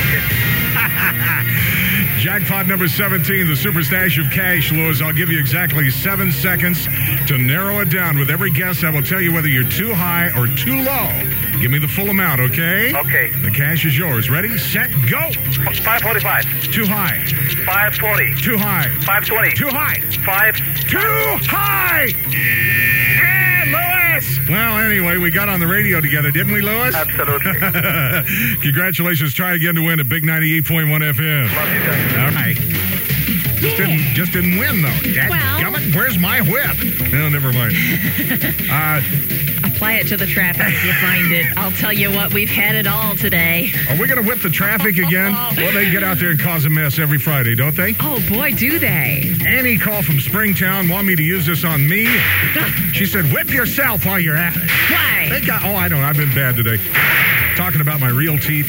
Jackpot 2.20 2.68
number 2.68 2.88
17, 2.88 3.48
the 3.48 3.56
super 3.56 3.84
stash 3.84 4.18
of 4.18 4.32
cash, 4.32 4.72
Lewis. 4.72 5.02
I'll 5.02 5.14
give 5.14 5.30
you 5.30 5.40
exactly 5.40 5.90
seven 5.92 6.32
seconds 6.32 6.86
to 7.28 7.38
narrow 7.38 7.80
it 7.80 7.90
down. 7.92 8.18
With 8.18 8.30
every 8.32 8.50
guess, 8.52 8.84
I 8.84 8.90
will 8.90 9.04
tell 9.04 9.22
you 9.22 9.32
whether 9.32 9.48
you're 9.48 9.70
too 9.70 9.94
high 9.94 10.30
or 10.38 10.48
too 10.48 10.76
low. 10.78 11.10
Give 11.60 11.72
me 11.72 11.80
the 11.80 11.88
full 11.88 12.10
amount, 12.10 12.40
okay? 12.40 12.94
Okay. 12.96 13.32
The 13.42 13.50
cash 13.52 13.84
is 13.86 13.98
yours. 13.98 14.30
Ready, 14.30 14.58
set, 14.58 14.92
go. 15.10 15.20
545. 15.84 16.72
Too 16.72 16.86
high. 16.86 17.18
540. 17.66 18.36
Too 18.42 18.58
high. 18.58 18.90
520. 19.02 19.52
Too 19.54 19.68
high. 19.68 20.00
5. 20.24 20.56
Too 20.88 21.48
high. 21.50 22.14
And 23.20 23.72
Lewis. 23.72 24.40
Well, 24.48 24.78
anyway, 24.78 25.18
we 25.18 25.32
got 25.32 25.50
on 25.50 25.60
the 25.60 25.68
radio 25.68 26.00
together, 26.00 26.30
didn't 26.32 26.54
we, 26.54 26.62
Lewis? 26.62 26.94
Absolutely. 26.96 27.54
Congratulations. 28.62 29.34
Try 29.34 29.56
again 29.56 29.76
to 29.76 29.82
win 29.84 30.00
at 30.00 30.08
Big 30.08 30.24
98.1 30.24 30.62
FM. 30.64 31.56
Love 31.56 31.74
you 31.74 31.80
guys. 31.80 32.18
All 32.18 32.32
right. 32.40 32.56
Just 33.58 33.78
didn't, 33.78 34.00
just 34.14 34.32
didn't 34.34 34.60
win 34.60 34.84
though. 34.84 34.90
Dad 35.12 35.32
Well- 35.32 35.60
gummit, 35.60 35.96
where's 35.96 36.18
my 36.20 36.42
whip? 36.42 37.12
No, 37.12 37.28
never 37.30 37.52
mind. 37.52 37.74
uh, 38.72 39.02
apply 39.78 39.94
it 39.94 40.08
to 40.08 40.18
the 40.18 40.26
traffic 40.26 40.66
if 40.66 40.84
you 40.84 40.94
find 40.94 41.32
it. 41.32 41.46
I'll 41.56 41.72
tell 41.72 41.94
you 41.94 42.10
what, 42.10 42.34
we've 42.34 42.50
had 42.50 42.76
it 42.76 42.88
all 42.88 43.16
today. 43.16 43.70
are 43.92 44.00
we 44.00 44.08
going 44.08 44.22
to 44.22 44.28
whip 44.28 44.40
the 44.40 44.50
traffic 44.50 44.98
again? 44.98 45.34
Well, 45.56 45.72
they 45.72 45.92
get 45.92 46.04
out 46.04 46.18
there 46.18 46.32
and 46.32 46.40
cause 46.40 46.66
a 46.66 46.70
mess 46.70 46.98
every 46.98 47.20
Friday, 47.20 47.54
don't 47.54 47.76
they? 47.76 47.94
Oh 48.00 48.20
boy, 48.28 48.54
do 48.54 48.80
they. 48.80 49.36
Annie 49.46 49.78
called 49.78 50.06
from 50.06 50.20
Springtown, 50.20 50.90
want 50.90 51.06
me 51.06 51.16
to 51.16 51.22
use 51.22 51.46
this 51.46 51.64
on 51.64 51.88
me. 51.88 52.08
She 52.94 53.06
said, 53.06 53.26
whip 53.32 53.52
yourself 53.52 54.06
while 54.06 54.20
you're 54.20 54.36
at 54.36 54.56
it. 54.56 54.64
Why? 54.90 55.28
They 55.30 55.46
got, 55.46 55.64
oh, 55.64 55.76
I 55.76 55.88
don't. 55.88 56.02
I've 56.02 56.18
been 56.18 56.34
bad 56.34 56.56
today. 56.56 56.78
Talking 57.56 57.80
about 57.82 58.00
my 58.00 58.10
real 58.10 58.40
teeth. 58.40 58.68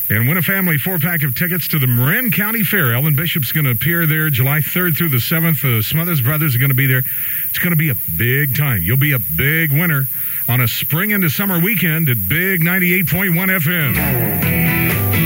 And 0.08 0.28
win 0.28 0.38
a 0.38 0.42
family 0.44 0.78
four 0.78 1.00
pack 1.00 1.24
of 1.24 1.36
tickets 1.36 1.68
to 1.70 1.80
the 1.80 1.88
Marin 1.88 2.30
County 2.30 2.64
Fair. 2.64 2.94
Elvin 2.94 3.16
Bishop's 3.16 3.52
going 3.52 3.66
to 3.66 3.72
appear 3.72 4.06
there 4.06 4.30
July 4.30 4.60
3rd 4.60 4.98
through 4.98 5.10
the 5.10 5.18
7th. 5.18 5.64
The 5.64 5.82
Smothers 5.82 6.22
Brothers 6.22 6.56
are 6.56 6.60
going 6.60 6.70
to 6.70 6.76
be 6.76 6.86
there. 6.86 7.02
It's 7.50 7.58
going 7.58 7.72
to 7.72 7.78
be 7.78 7.90
a 7.90 7.96
big 8.16 8.56
time. 8.56 8.82
You'll 8.84 8.98
be 8.98 9.14
a 9.14 9.20
big 9.20 9.72
winner 9.72 10.06
on 10.48 10.62
a 10.62 10.68
spring 10.68 11.10
into 11.10 11.30
summer 11.30 11.60
weekend 11.60 12.10
at 12.10 12.18
Big 12.30 12.62
98.1 12.62 13.34
FM. 13.34 13.96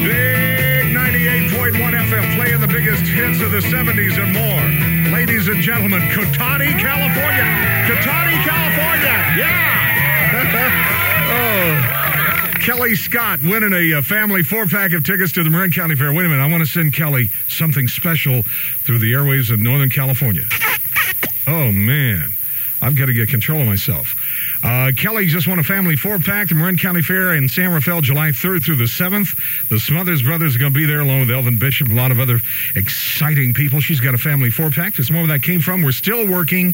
Big 0.06 0.96
98.1 0.96 1.76
FM 1.76 2.36
playing 2.38 2.62
the 2.62 2.68
biggest 2.68 3.04
hits 3.04 3.42
of 3.42 3.52
the 3.52 3.60
70s 3.60 4.18
and 4.18 4.32
more. 4.32 5.14
Ladies 5.14 5.50
and 5.50 5.62
gentlemen, 5.62 6.02
Cotati, 6.14 6.72
California. 6.80 7.44
Cotati, 7.84 8.44
California. 8.48 9.36
Yeah. 9.36 9.79
Oh. 10.56 12.00
Kelly 12.62 12.96
Scott 12.96 13.40
winning 13.42 13.74
a 13.74 13.98
uh, 13.98 14.02
family 14.02 14.44
four 14.44 14.66
pack 14.66 14.94
of 14.94 15.04
tickets 15.04 15.32
to 15.34 15.44
the 15.44 15.50
Marin 15.50 15.72
County 15.72 15.96
Fair. 15.96 16.14
Wait 16.14 16.26
a 16.26 16.30
minute. 16.30 16.44
I 16.44 16.50
want 16.50 16.62
to 16.62 16.70
send 16.70 16.94
Kelly 16.94 17.28
something 17.48 17.88
special 17.88 18.44
through 18.44 19.00
the 19.00 19.14
airways 19.14 19.50
of 19.50 19.60
Northern 19.60 19.90
California. 19.90 20.44
Oh, 21.48 21.72
man. 21.72 22.32
I've 22.82 22.96
got 22.96 23.08
to 23.08 23.14
get 23.14 23.30
control 23.30 23.62
of 23.62 23.68
myself. 23.68 24.16
Uh, 24.62 24.92
Kelly 24.98 25.26
just 25.26 25.48
won 25.48 25.58
a 25.58 25.64
family 25.64 25.96
four 25.96 26.20
pack 26.20 26.50
to 26.50 26.56
Marin 26.56 26.78
County 26.78 27.02
Fair 27.02 27.34
in 27.36 27.48
San 27.48 27.72
Rafael, 27.72 28.02
July 28.02 28.30
3rd 28.30 28.64
through 28.66 28.76
the 28.76 28.86
7th. 28.86 29.70
The 29.70 29.80
Smothers 29.80 30.22
Brothers 30.22 30.56
are 30.56 30.60
going 30.60 30.74
to 30.74 30.78
be 30.78 30.86
there 30.86 31.00
along 31.00 31.22
with 31.22 31.32
Elvin 31.32 31.58
Bishop, 31.58 31.88
a 31.88 31.94
lot 31.94 32.12
of 32.12 32.20
other 32.20 32.40
exciting 32.76 33.54
people. 33.54 33.80
She's 33.80 34.02
got 34.02 34.16
a 34.16 34.18
family 34.18 34.50
four 34.50 34.70
pack. 34.70 34.96
That's 34.96 35.10
where 35.10 35.26
that 35.28 35.44
came 35.44 35.62
from. 35.62 35.82
We're 35.82 35.94
still 35.94 36.28
working 36.28 36.74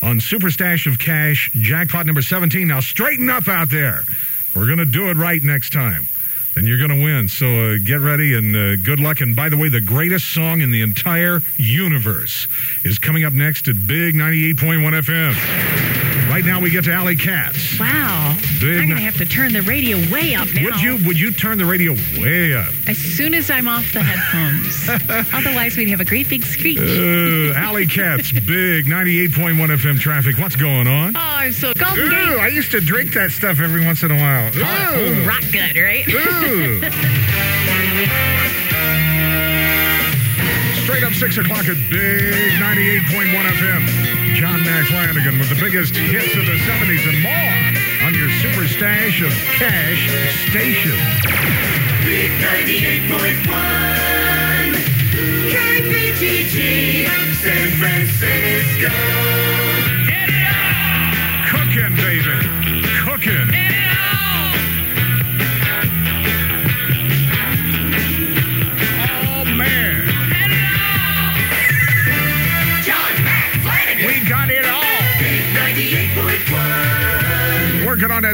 on 0.00 0.20
Super 0.20 0.50
Stash 0.50 0.86
of 0.86 0.98
Cash, 1.00 1.50
jackpot 1.54 2.06
number 2.06 2.22
17. 2.22 2.68
Now 2.68 2.80
straighten 2.80 3.28
up 3.28 3.48
out 3.48 3.68
there. 3.68 4.02
We're 4.54 4.66
going 4.66 4.78
to 4.78 4.84
do 4.84 5.10
it 5.10 5.16
right 5.16 5.42
next 5.42 5.72
time. 5.72 6.06
And 6.56 6.68
you're 6.68 6.78
going 6.78 6.96
to 6.96 7.02
win. 7.02 7.26
So 7.26 7.46
uh, 7.46 7.78
get 7.84 8.00
ready 8.00 8.34
and 8.34 8.54
uh, 8.54 8.76
good 8.76 9.00
luck. 9.00 9.20
And 9.20 9.34
by 9.34 9.48
the 9.48 9.56
way, 9.56 9.68
the 9.68 9.80
greatest 9.80 10.32
song 10.32 10.60
in 10.60 10.70
the 10.70 10.82
entire 10.82 11.40
universe 11.56 12.46
is 12.84 13.00
coming 13.00 13.24
up 13.24 13.32
next 13.32 13.66
at 13.66 13.74
Big 13.88 14.14
98.1 14.14 15.02
FM. 15.02 16.03
Right 16.34 16.44
now 16.44 16.60
we 16.60 16.68
get 16.68 16.82
to 16.86 16.92
Alley 16.92 17.14
Cats. 17.14 17.78
Wow. 17.78 18.36
Big 18.58 18.80
I'm 18.80 18.88
going 18.88 18.98
to 18.98 19.04
have 19.04 19.16
to 19.18 19.24
turn 19.24 19.52
the 19.52 19.62
radio 19.62 19.98
way 20.10 20.34
up 20.34 20.48
now. 20.52 20.64
Would 20.64 20.80
you 20.80 20.98
would 21.06 21.16
you 21.16 21.30
turn 21.30 21.58
the 21.58 21.64
radio 21.64 21.92
way 22.18 22.56
up? 22.56 22.72
As 22.88 22.98
soon 22.98 23.34
as 23.34 23.52
I'm 23.52 23.68
off 23.68 23.92
the 23.92 24.02
headphones. 24.02 24.88
Otherwise, 25.32 25.76
we'd 25.76 25.86
have 25.90 26.00
a 26.00 26.04
great 26.04 26.28
big 26.28 26.42
screech. 26.42 26.80
Uh, 26.80 27.54
Alley 27.54 27.86
Cats, 27.86 28.32
big 28.32 28.86
98.1 28.86 29.54
FM 29.54 30.00
traffic. 30.00 30.36
What's 30.36 30.56
going 30.56 30.88
on? 30.88 31.14
oh, 31.14 31.20
I'm 31.20 31.52
so 31.52 31.72
Golden 31.74 32.06
Ooh, 32.06 32.10
Gate. 32.10 32.40
I 32.40 32.48
used 32.48 32.72
to 32.72 32.80
drink 32.80 33.12
that 33.12 33.30
stuff 33.30 33.60
every 33.60 33.84
once 33.84 34.02
in 34.02 34.10
a 34.10 34.16
while. 34.16 34.50
Oh, 34.56 35.24
rock 35.28 35.44
good, 35.52 35.76
right? 35.76 36.04
Ooh. 36.08 36.80
Straight 40.82 41.04
up 41.04 41.12
6 41.12 41.38
o'clock 41.38 41.68
at 41.68 41.76
Big 41.88 42.54
98.1 42.58 43.54
FM. 43.54 44.23
John 44.34 44.64
Mack 44.64 44.86
Flanagan 44.86 45.38
with 45.38 45.48
the 45.48 45.54
biggest 45.54 45.94
hits 45.94 46.34
of 46.34 46.44
the 46.44 46.56
70s 46.66 47.08
and 47.08 47.22
more 47.22 47.62
on 48.06 48.14
your 48.14 48.28
super 48.42 48.66
stash 48.66 49.22
of 49.22 49.30
cash 49.54 50.10
station. 50.50 50.98
Big 52.04 52.32
98.1 52.42 54.74
KBGG 55.54 57.06
San 57.36 57.70
Francisco. 57.78 59.23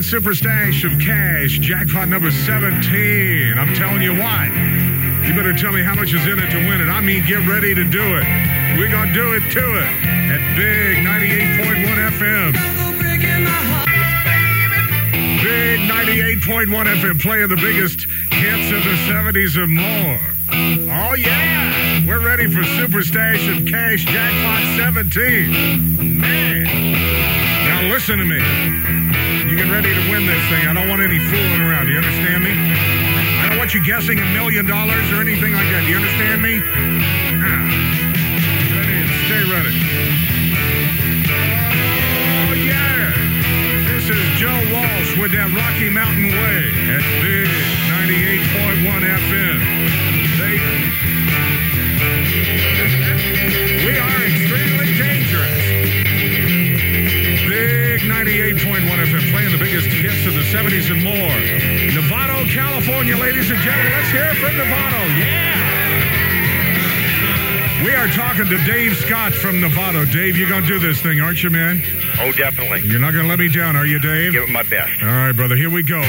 That 0.00 0.06
super 0.06 0.34
stash 0.34 0.84
of 0.84 0.92
cash, 0.98 1.58
jackpot 1.58 2.08
number 2.08 2.30
17. 2.30 3.58
I'm 3.58 3.74
telling 3.74 4.00
you 4.00 4.12
what. 4.16 4.48
You 5.26 5.34
better 5.34 5.52
tell 5.52 5.72
me 5.72 5.82
how 5.82 5.94
much 5.94 6.14
is 6.14 6.24
in 6.26 6.38
it 6.38 6.50
to 6.50 6.58
win 6.68 6.80
it. 6.80 6.88
I 6.88 7.00
mean, 7.00 7.26
get 7.26 7.46
ready 7.46 7.74
to 7.74 7.84
do 7.84 8.16
it. 8.16 8.24
We're 8.78 8.88
going 8.90 9.08
to 9.08 9.14
do 9.14 9.34
it 9.34 9.44
to 9.52 9.64
it 9.76 9.90
at 10.32 10.56
Big 10.56 11.04
98.1 11.04 11.84
FM. 12.16 12.52
Big 15.44 15.80
98.1 15.80 16.68
FM 16.70 17.20
playing 17.20 17.48
the 17.48 17.56
biggest 17.56 18.06
hits 18.30 18.72
of 18.72 18.82
the 18.82 18.96
70s 19.04 19.62
and 19.62 19.74
more. 19.74 20.20
Oh, 20.92 21.14
yeah. 21.14 22.06
We're 22.06 22.24
ready 22.24 22.46
for 22.46 22.64
Super 22.64 23.02
Stash 23.02 23.46
of 23.48 23.66
Cash 23.66 24.04
Jackpot 24.06 24.78
17. 24.78 26.18
Man. 26.18 26.92
Now, 27.68 27.92
listen 27.92 28.18
to 28.18 28.24
me. 28.24 29.09
Get 29.60 29.68
ready 29.68 29.92
to 29.92 30.00
win 30.08 30.24
this 30.24 30.40
thing. 30.48 30.64
I 30.64 30.72
don't 30.72 30.88
want 30.88 31.02
any 31.02 31.18
fooling 31.18 31.60
around. 31.60 31.84
Do 31.84 31.92
you 31.92 31.98
understand 31.98 32.42
me? 32.42 32.56
I 32.56 33.44
don't 33.50 33.58
want 33.58 33.74
you 33.74 33.84
guessing 33.84 34.18
a 34.18 34.24
million 34.32 34.64
dollars 34.64 35.04
or 35.12 35.20
anything 35.20 35.52
like 35.52 35.68
that. 35.68 35.84
Do 35.84 35.90
you 35.92 36.00
understand 36.00 36.40
me? 36.40 36.64
Ah. 36.64 37.68
Ready? 38.72 39.04
Stay 39.28 39.44
ready. 39.52 39.76
Oh, 41.28 42.56
yeah. 42.56 43.12
This 43.84 44.08
is 44.08 44.24
Joe 44.40 44.48
Walsh 44.72 45.20
with 45.20 45.32
that 45.36 45.52
Rocky 45.52 45.92
Mountain 45.92 46.32
Way 46.32 46.72
at 46.96 47.04
Big 47.20 47.52
98.1 48.00 49.04
FM. 49.04 49.79
Talking 68.14 68.46
to 68.46 68.58
Dave 68.64 68.96
Scott 68.96 69.32
from 69.32 69.56
Novato. 69.56 70.10
Dave, 70.10 70.36
you're 70.36 70.48
going 70.48 70.62
to 70.62 70.68
do 70.68 70.78
this 70.78 71.00
thing, 71.00 71.20
aren't 71.20 71.42
you, 71.42 71.50
man? 71.50 71.82
Oh, 72.20 72.32
definitely. 72.32 72.82
You're 72.88 73.00
not 73.00 73.12
going 73.12 73.24
to 73.24 73.28
let 73.28 73.38
me 73.38 73.48
down, 73.48 73.76
are 73.76 73.86
you, 73.86 73.98
Dave? 73.98 74.32
Give 74.32 74.44
it 74.44 74.48
my 74.48 74.62
best. 74.64 75.02
All 75.02 75.08
right, 75.08 75.32
brother, 75.32 75.56
here 75.56 75.70
we 75.70 75.82
go. 75.82 76.00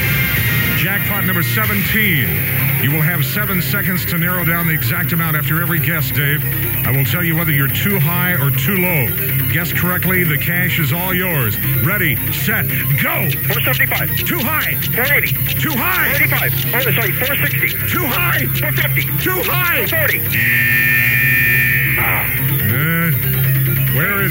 Jackpot 0.78 1.26
number 1.26 1.44
17. 1.44 2.82
You 2.82 2.92
will 2.92 3.02
have 3.02 3.24
seven 3.24 3.62
seconds 3.62 4.04
to 4.06 4.18
narrow 4.18 4.44
down 4.44 4.66
the 4.66 4.74
exact 4.74 5.14
amount 5.14 5.36
after 5.36 5.62
every 5.62 5.80
guess, 5.80 6.10
Dave. 6.10 6.44
I 6.88 6.92
will 6.92 7.06
tell 7.06 7.24
you 7.24 7.36
whether 7.36 7.52
you're 7.52 7.68
too 7.68 8.00
high 8.00 8.34
or 8.34 8.50
too 8.50 8.78
low. 8.78 9.52
Guess 9.54 9.74
correctly, 9.74 10.24
the 10.24 10.38
cash 10.38 10.80
is 10.80 10.92
all 10.92 11.14
yours. 11.14 11.60
Ready, 11.84 12.16
set, 12.32 12.68
go! 13.04 13.30
475. 13.52 14.26
Too 14.26 14.40
high! 14.40 14.74
480. 14.96 15.28
Too 15.60 15.76
high! 15.78 16.18
485. 16.18 16.74
Oh, 16.74 16.92
sorry, 16.96 17.12
460. 17.12 17.68
Too 17.88 18.06
high! 18.08 18.46
450. 18.58 19.02
Too 19.22 19.42
high! 19.46 19.86
440. 19.86 21.01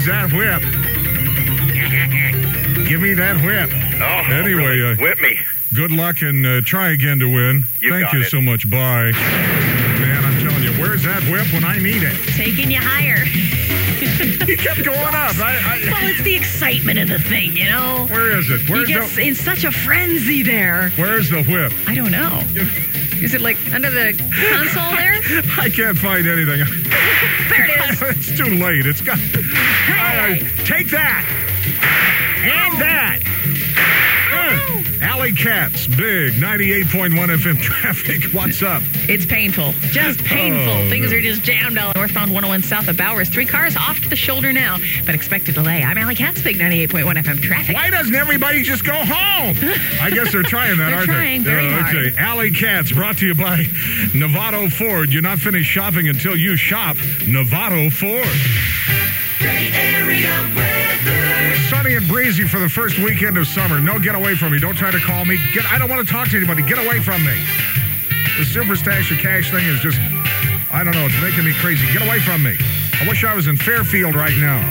Is 0.00 0.06
that 0.06 0.32
whip? 0.32 0.62
Give 2.88 3.00
me 3.00 3.14
that 3.14 3.36
whip. 3.44 3.70
Oh, 4.00 4.32
Anyway, 4.32 4.78
really? 4.78 4.94
uh, 4.94 4.96
whip 4.96 5.20
me. 5.20 5.38
Good 5.74 5.92
luck 5.92 6.22
and 6.22 6.44
uh, 6.44 6.60
try 6.64 6.90
again 6.90 7.18
to 7.20 7.26
win. 7.28 7.62
You 7.80 7.90
Thank 7.92 8.04
got 8.06 8.12
you 8.14 8.20
it. 8.22 8.30
so 8.30 8.40
much. 8.40 8.68
Bye. 8.70 9.12
Man, 9.12 10.24
I'm 10.24 10.40
telling 10.42 10.62
you, 10.64 10.72
where's 10.80 11.02
that 11.04 11.22
whip 11.30 11.52
when 11.52 11.64
I 11.64 11.78
need 11.78 12.02
it? 12.02 12.16
Taking 12.34 12.70
you 12.70 12.80
higher. 12.80 13.24
He 14.20 14.56
kept 14.56 14.82
going 14.84 14.98
up. 14.98 15.38
I, 15.38 15.56
I, 15.62 15.78
Well, 15.92 16.10
it's 16.10 16.22
the 16.22 16.34
excitement 16.34 16.98
of 16.98 17.08
the 17.08 17.18
thing, 17.18 17.54
you 17.56 17.66
know? 17.66 18.06
Where 18.10 18.36
is 18.36 18.50
it? 18.50 18.62
You 18.68 18.74
Where's 18.74 18.88
get 18.88 19.08
the, 19.10 19.28
in 19.28 19.34
such 19.34 19.64
a 19.64 19.70
frenzy 19.70 20.42
there. 20.42 20.90
where's 20.96 21.28
the 21.30 21.42
whip? 21.44 21.72
I 21.86 21.94
don't 21.94 22.10
know. 22.10 22.40
Is 23.22 23.34
it 23.34 23.40
like 23.42 23.56
under 23.72 23.90
the 23.90 24.12
console 24.16 24.90
there? 24.96 25.20
I 25.60 25.68
can't 25.70 25.96
find 25.96 26.26
anything. 26.26 26.60
There 28.10 28.10
it 28.12 28.16
is. 28.16 28.38
too 28.38 28.44
late. 28.56 28.86
It's 28.86 29.02
got. 29.02 29.18
Uh, 29.18 30.36
take 30.64 30.88
that. 30.88 31.26
And 32.40 32.80
that. 32.80 33.20
Uh, 35.00 35.04
Alley 35.04 35.32
Cats, 35.32 35.86
big 35.86 36.32
98.1 36.34 37.10
FM 37.36 37.58
traffic. 37.62 38.24
What's 38.32 38.62
up? 38.62 38.82
It's 39.08 39.26
painful. 39.26 39.72
Just 39.90 40.22
painful. 40.24 40.72
Oh, 40.72 40.88
Things 40.88 41.10
no. 41.10 41.16
are 41.18 41.20
just 41.20 41.42
jammed 41.42 41.78
all 41.78 41.92
northbound 41.94 42.30
101 42.32 42.62
south 42.62 42.88
of 42.88 42.96
Bowers. 42.96 43.28
Three 43.28 43.44
cars 43.46 43.76
off 43.76 43.98
to 44.00 44.08
the 44.08 44.16
shoulder 44.16 44.52
now, 44.52 44.76
but 45.06 45.14
expect 45.14 45.48
a 45.48 45.52
delay. 45.52 45.82
I'm 45.82 45.98
Alley 45.98 46.14
Cats, 46.14 46.42
big 46.42 46.58
98.1 46.58 47.14
FM 47.16 47.40
traffic. 47.42 47.74
Why 47.74 47.90
doesn't 47.90 48.14
everybody 48.14 48.62
just 48.62 48.84
go 48.84 48.94
home? 48.94 49.56
I 50.00 50.10
guess 50.12 50.32
they're 50.32 50.42
trying 50.42 50.76
that, 50.78 50.88
They're 50.90 50.94
aren't 50.96 51.06
trying 51.10 51.42
they? 51.42 51.50
very 51.50 51.66
Oh, 51.66 51.80
hard. 51.80 51.96
okay. 51.96 52.16
Alley 52.18 52.50
Cats 52.50 52.92
brought 52.92 53.18
to 53.18 53.26
you 53.26 53.34
by 53.34 53.58
Novato 54.12 54.70
Ford. 54.70 55.12
You're 55.12 55.22
not 55.22 55.38
finished 55.38 55.70
shopping 55.70 56.08
until 56.08 56.36
you 56.36 56.56
shop 56.56 56.96
Novato 57.26 57.92
Ford. 57.92 58.24
Bay 59.40 59.70
Area 59.72 60.28
weather. 60.54 61.19
Sunny 61.90 62.04
and 62.04 62.08
breezy 62.08 62.46
for 62.46 62.60
the 62.60 62.68
first 62.68 62.98
weekend 62.98 63.36
of 63.36 63.48
summer. 63.48 63.80
No, 63.80 63.98
get 63.98 64.14
away 64.14 64.36
from 64.36 64.52
me. 64.52 64.60
Don't 64.60 64.76
try 64.76 64.92
to 64.92 65.00
call 65.00 65.24
me. 65.24 65.38
Get. 65.52 65.66
I 65.66 65.76
don't 65.76 65.90
want 65.90 66.06
to 66.06 66.12
talk 66.12 66.28
to 66.28 66.36
anybody. 66.36 66.62
Get 66.62 66.78
away 66.78 67.00
from 67.00 67.24
me. 67.24 67.34
The 68.38 68.44
super 68.44 68.76
stash 68.76 69.10
of 69.10 69.18
cash 69.18 69.50
thing 69.50 69.66
is 69.66 69.80
just. 69.80 69.98
I 70.72 70.84
don't 70.84 70.94
know. 70.94 71.06
It's 71.06 71.20
making 71.20 71.44
me 71.44 71.52
crazy. 71.54 71.84
Get 71.92 72.06
away 72.06 72.20
from 72.20 72.44
me. 72.44 72.54
I 73.00 73.08
wish 73.08 73.24
I 73.24 73.34
was 73.34 73.48
in 73.48 73.56
Fairfield 73.56 74.14
right 74.14 74.36
now. 74.38 74.62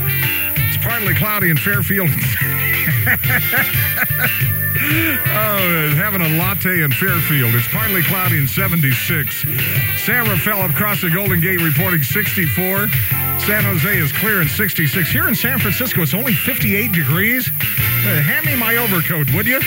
It's 0.69 0.77
partly 0.77 1.13
cloudy 1.13 1.49
in 1.49 1.58
Fairfield. 1.58 2.10
Oh, 4.82 5.91
having 5.95 6.21
a 6.21 6.38
latte 6.38 6.82
in 6.82 6.91
Fairfield. 6.91 7.54
It's 7.54 7.67
partly 7.67 8.02
cloudy 8.04 8.38
in 8.38 8.47
76. 8.47 9.43
San 10.06 10.28
Rafael 10.30 10.69
across 10.69 11.02
the 11.02 11.10
Golden 11.10 11.41
Gate 11.41 11.62
reporting 11.62 12.02
64. 12.02 12.88
San 13.39 13.63
Jose 13.63 13.97
is 13.97 14.12
clear 14.13 14.41
in 14.41 14.47
66. 14.47 15.10
Here 15.10 15.28
in 15.28 15.36
San 15.36 15.60
Francisco, 15.60 16.02
it's 16.02 16.13
only 16.13 16.34
58 16.34 16.91
degrees. 16.91 17.49
Uh, 17.49 18.21
hand 18.21 18.45
me 18.45 18.56
my 18.56 18.78
overcoat, 18.78 19.32
would 19.34 19.47
you? 19.47 19.60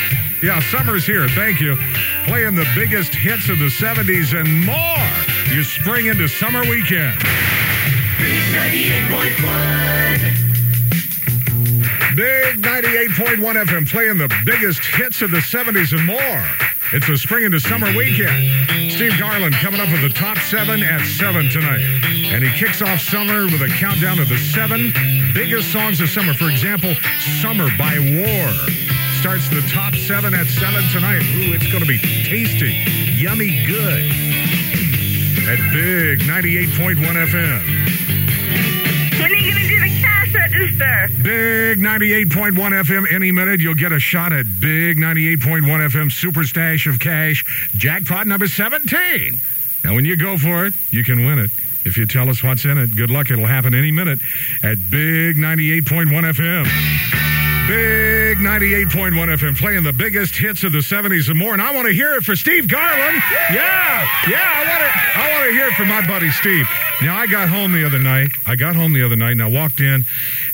Yeah, 0.42 0.60
summer's 0.70 1.04
here. 1.04 1.28
Thank 1.28 1.60
you. 1.60 1.76
Playing 2.24 2.54
the 2.54 2.66
biggest 2.74 3.14
hits 3.14 3.48
of 3.48 3.58
the 3.58 3.68
70s 3.68 4.38
and 4.38 4.48
more. 4.64 5.54
You 5.54 5.62
spring 5.62 6.06
into 6.06 6.28
summer 6.28 6.62
weekend. 6.62 7.18
Big 8.18 8.42
98.1. 8.54 10.51
Big 12.16 12.60
98.1 12.60 13.40
FM 13.40 13.88
playing 13.88 14.18
the 14.18 14.28
biggest 14.44 14.80
hits 14.84 15.22
of 15.22 15.30
the 15.30 15.38
70s 15.38 15.96
and 15.96 16.04
more. 16.04 16.44
It's 16.92 17.08
a 17.08 17.16
spring 17.16 17.44
into 17.44 17.58
summer 17.58 17.86
weekend. 17.96 18.92
Steve 18.92 19.18
Garland 19.18 19.54
coming 19.54 19.80
up 19.80 19.90
with 19.90 20.02
the 20.02 20.10
top 20.10 20.36
seven 20.50 20.82
at 20.82 21.00
seven 21.16 21.48
tonight. 21.48 21.80
And 22.28 22.44
he 22.44 22.50
kicks 22.58 22.82
off 22.82 23.00
summer 23.00 23.44
with 23.44 23.62
a 23.62 23.68
countdown 23.78 24.18
of 24.18 24.28
the 24.28 24.36
seven 24.36 24.92
biggest 25.32 25.72
songs 25.72 26.00
of 26.02 26.10
summer. 26.10 26.34
For 26.34 26.50
example, 26.50 26.94
Summer 27.40 27.68
by 27.78 27.96
War 27.96 28.52
starts 29.20 29.48
the 29.48 29.62
top 29.72 29.94
seven 29.94 30.34
at 30.34 30.46
seven 30.48 30.84
tonight. 30.92 31.22
Ooh, 31.22 31.54
it's 31.56 31.70
going 31.72 31.80
to 31.80 31.88
be 31.88 31.98
tasty, 31.98 32.84
yummy, 33.16 33.64
good. 33.64 34.04
At 35.48 35.58
Big 35.72 36.20
98.1 36.28 37.00
FM. 37.26 37.92
Big 41.22 41.78
98.1 41.78 42.54
FM 42.54 43.12
any 43.12 43.30
minute. 43.32 43.60
You'll 43.60 43.74
get 43.74 43.92
a 43.92 44.00
shot 44.00 44.32
at 44.32 44.46
Big 44.60 44.96
98.1 44.96 45.62
FM 45.62 46.10
Super 46.10 46.44
Stash 46.44 46.86
of 46.86 46.98
Cash 46.98 47.70
jackpot 47.76 48.26
number 48.26 48.46
17. 48.46 49.38
Now, 49.84 49.94
when 49.94 50.04
you 50.04 50.16
go 50.16 50.36
for 50.36 50.66
it, 50.66 50.74
you 50.90 51.04
can 51.04 51.24
win 51.24 51.38
it. 51.38 51.50
If 51.84 51.96
you 51.96 52.06
tell 52.06 52.28
us 52.28 52.42
what's 52.42 52.64
in 52.64 52.78
it, 52.78 52.96
good 52.96 53.10
luck. 53.10 53.30
It'll 53.30 53.46
happen 53.46 53.74
any 53.74 53.90
minute 53.90 54.20
at 54.62 54.78
Big 54.90 55.36
98.1 55.36 56.10
FM. 56.10 57.31
Big 57.68 58.38
98.1 58.38 59.12
FM 59.14 59.56
playing 59.56 59.84
the 59.84 59.92
biggest 59.92 60.34
hits 60.34 60.64
of 60.64 60.72
the 60.72 60.78
70s 60.78 61.28
and 61.28 61.38
more. 61.38 61.52
And 61.52 61.62
I 61.62 61.72
want 61.72 61.86
to 61.86 61.92
hear 61.92 62.14
it 62.14 62.22
for 62.24 62.34
Steve 62.34 62.68
Garland. 62.68 63.22
Yeah, 63.52 64.08
yeah, 64.28 64.52
I 64.52 64.66
want 64.68 64.82
to 64.82 65.18
I 65.18 65.32
want 65.32 65.46
to 65.48 65.52
hear 65.52 65.68
it 65.68 65.74
from 65.74 65.88
my 65.88 66.04
buddy 66.06 66.30
Steve. 66.30 66.66
Now 67.02 67.16
I 67.16 67.26
got 67.26 67.48
home 67.48 67.72
the 67.72 67.84
other 67.86 67.98
night. 67.98 68.30
I 68.46 68.56
got 68.56 68.74
home 68.74 68.92
the 68.92 69.04
other 69.04 69.16
night 69.16 69.32
and 69.32 69.42
I 69.42 69.48
walked 69.48 69.80
in 69.80 70.04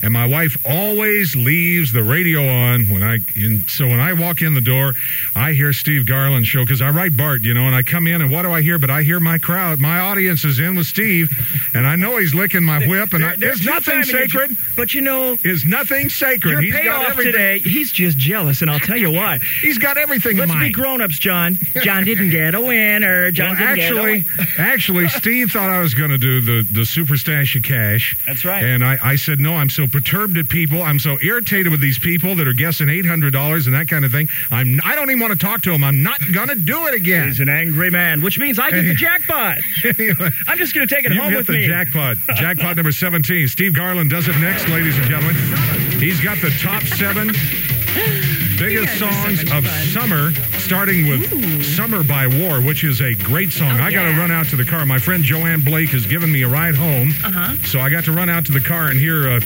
and 0.01 0.13
my 0.13 0.25
wife 0.27 0.57
always 0.65 1.35
leaves 1.35 1.91
the 1.91 2.03
radio 2.03 2.47
on 2.47 2.89
when 2.89 3.03
I 3.03 3.17
in, 3.35 3.65
so 3.67 3.87
when 3.87 3.99
I 3.99 4.13
walk 4.13 4.41
in 4.41 4.53
the 4.53 4.61
door, 4.61 4.93
I 5.35 5.53
hear 5.53 5.73
Steve 5.73 6.05
Garland 6.05 6.47
show 6.47 6.65
cuz 6.65 6.81
I 6.81 6.89
write 6.91 7.17
Bart, 7.17 7.41
you 7.41 7.53
know, 7.53 7.65
and 7.65 7.75
I 7.75 7.81
come 7.81 8.07
in 8.07 8.21
and 8.21 8.31
what 8.31 8.43
do 8.43 8.51
I 8.51 8.61
hear? 8.61 8.77
But 8.77 8.89
I 8.91 9.01
hear 9.03 9.19
my 9.19 9.37
crowd, 9.37 9.79
my 9.79 9.99
audience 9.99 10.45
is 10.45 10.59
in 10.59 10.75
with 10.75 10.87
Steve 10.87 11.29
and 11.73 11.87
I 11.87 11.95
know 11.95 12.17
he's 12.17 12.35
licking 12.35 12.63
my 12.63 12.85
whip 12.85 13.13
and 13.13 13.25
I, 13.25 13.35
there's 13.35 13.65
nothing 13.65 14.03
sacred. 14.03 14.55
But 14.75 14.93
you 14.93 15.01
know, 15.01 15.37
Is 15.43 15.65
nothing 15.65 16.09
sacred. 16.09 16.59
He's 16.63 16.73
got 16.73 16.98
everything. 17.07 17.31
today, 17.33 17.59
he's 17.59 17.91
just 17.91 18.17
jealous, 18.17 18.61
and 18.61 18.69
I'll 18.69 18.79
tell 18.79 18.97
you 18.97 19.11
why. 19.11 19.39
He's 19.61 19.77
got 19.77 19.97
everything 19.97 20.37
Let's 20.37 20.53
be 20.55 20.71
grown-ups, 20.71 21.19
John. 21.19 21.57
John 21.83 22.03
didn't 22.05 22.29
get 22.31 22.55
a 22.55 22.61
winner. 22.61 23.31
John 23.31 23.51
Well, 23.51 23.59
didn't 23.59 23.79
actually, 23.83 24.21
get 24.21 24.33
a 24.33 24.37
win- 24.37 24.55
actually, 24.59 25.07
Steve 25.19 25.51
thought 25.51 25.69
I 25.69 25.79
was 25.79 25.93
going 25.93 26.09
to 26.11 26.17
do 26.17 26.41
the, 26.41 26.67
the 26.71 26.85
super 26.85 27.17
stash 27.17 27.55
of 27.55 27.63
cash. 27.63 28.17
That's 28.25 28.45
right. 28.45 28.63
And 28.63 28.83
I, 28.83 28.97
I 29.03 29.15
said, 29.15 29.39
no, 29.39 29.55
I'm 29.55 29.69
so 29.69 29.87
perturbed 29.87 30.37
at 30.37 30.49
people. 30.49 30.81
I'm 30.83 30.99
so 30.99 31.17
irritated 31.21 31.71
with 31.71 31.81
these 31.81 31.99
people 31.99 32.35
that 32.35 32.47
are 32.47 32.53
guessing 32.53 32.87
$800 32.87 33.65
and 33.65 33.75
that 33.75 33.87
kind 33.87 34.05
of 34.05 34.11
thing. 34.11 34.27
I'm, 34.51 34.79
I 34.83 34.95
don't 34.95 35.09
even 35.09 35.19
want 35.21 35.33
to 35.33 35.39
talk 35.39 35.61
to 35.63 35.71
them. 35.71 35.83
I'm 35.83 36.03
not 36.03 36.19
going 36.33 36.49
to 36.49 36.55
do 36.55 36.87
it 36.87 36.93
again. 36.93 37.27
He's 37.27 37.39
an 37.39 37.49
angry 37.49 37.89
man, 37.91 38.21
which 38.21 38.39
means 38.39 38.59
I 38.59 38.71
get 38.71 38.83
the 38.83 38.93
jackpot. 38.95 39.57
Anyway, 39.83 40.29
I'm 40.47 40.57
just 40.57 40.73
going 40.73 40.87
to 40.87 40.93
take 40.95 41.05
it 41.05 41.11
you 41.13 41.21
home 41.21 41.29
hit 41.31 41.37
with 41.37 41.47
the 41.47 41.53
me. 41.53 41.67
jackpot. 41.67 42.17
Jackpot 42.35 42.75
number 42.75 42.91
17. 42.91 43.47
Steve 43.47 43.73
Garland 43.75 44.09
does 44.09 44.27
it 44.27 44.37
next, 44.37 44.67
ladies 44.69 44.97
and 44.97 45.07
gentlemen. 45.07 45.88
He's 45.99 46.21
got 46.21 46.37
the 46.37 46.49
top 46.61 46.83
seven 46.83 47.27
biggest 48.57 49.01
are 49.01 49.09
so 49.09 49.11
songs 49.11 49.41
of 49.51 49.65
fun. 49.65 49.85
summer, 49.87 50.31
starting 50.59 51.07
with 51.07 51.63
Summer 51.63 52.03
by 52.03 52.27
War, 52.27 52.61
which 52.61 52.83
is 52.83 53.01
a 53.01 53.15
great 53.15 53.51
song. 53.51 53.79
Oh, 53.79 53.83
I 53.83 53.91
got 53.91 54.03
to 54.03 54.11
yeah. 54.11 54.19
run 54.19 54.31
out 54.31 54.47
to 54.47 54.55
the 54.55 54.65
car. 54.65 54.85
My 54.85 54.99
friend 54.99 55.23
Joanne 55.23 55.61
Blake 55.61 55.89
has 55.89 56.05
given 56.05 56.31
me 56.31 56.43
a 56.43 56.47
ride 56.47 56.75
home. 56.75 57.11
Uh-huh. 57.23 57.55
So 57.65 57.79
I 57.79 57.89
got 57.89 58.03
to 58.05 58.11
run 58.11 58.29
out 58.29 58.45
to 58.47 58.51
the 58.51 58.59
car 58.59 58.87
and 58.87 58.99
hear 58.99 59.29
uh, 59.29 59.39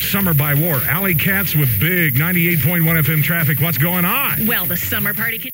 Summer 0.00 0.34
by 0.34 0.54
War. 0.54 0.76
Alley 0.88 1.14
Cats 1.14 1.54
with 1.54 1.68
Big 1.80 2.14
98.1 2.14 2.82
FM 3.02 3.22
traffic. 3.22 3.60
What's 3.60 3.78
going 3.78 4.04
on? 4.04 4.46
Well, 4.46 4.66
the 4.66 4.76
summer 4.76 5.14
party. 5.14 5.38
Can- 5.38 5.52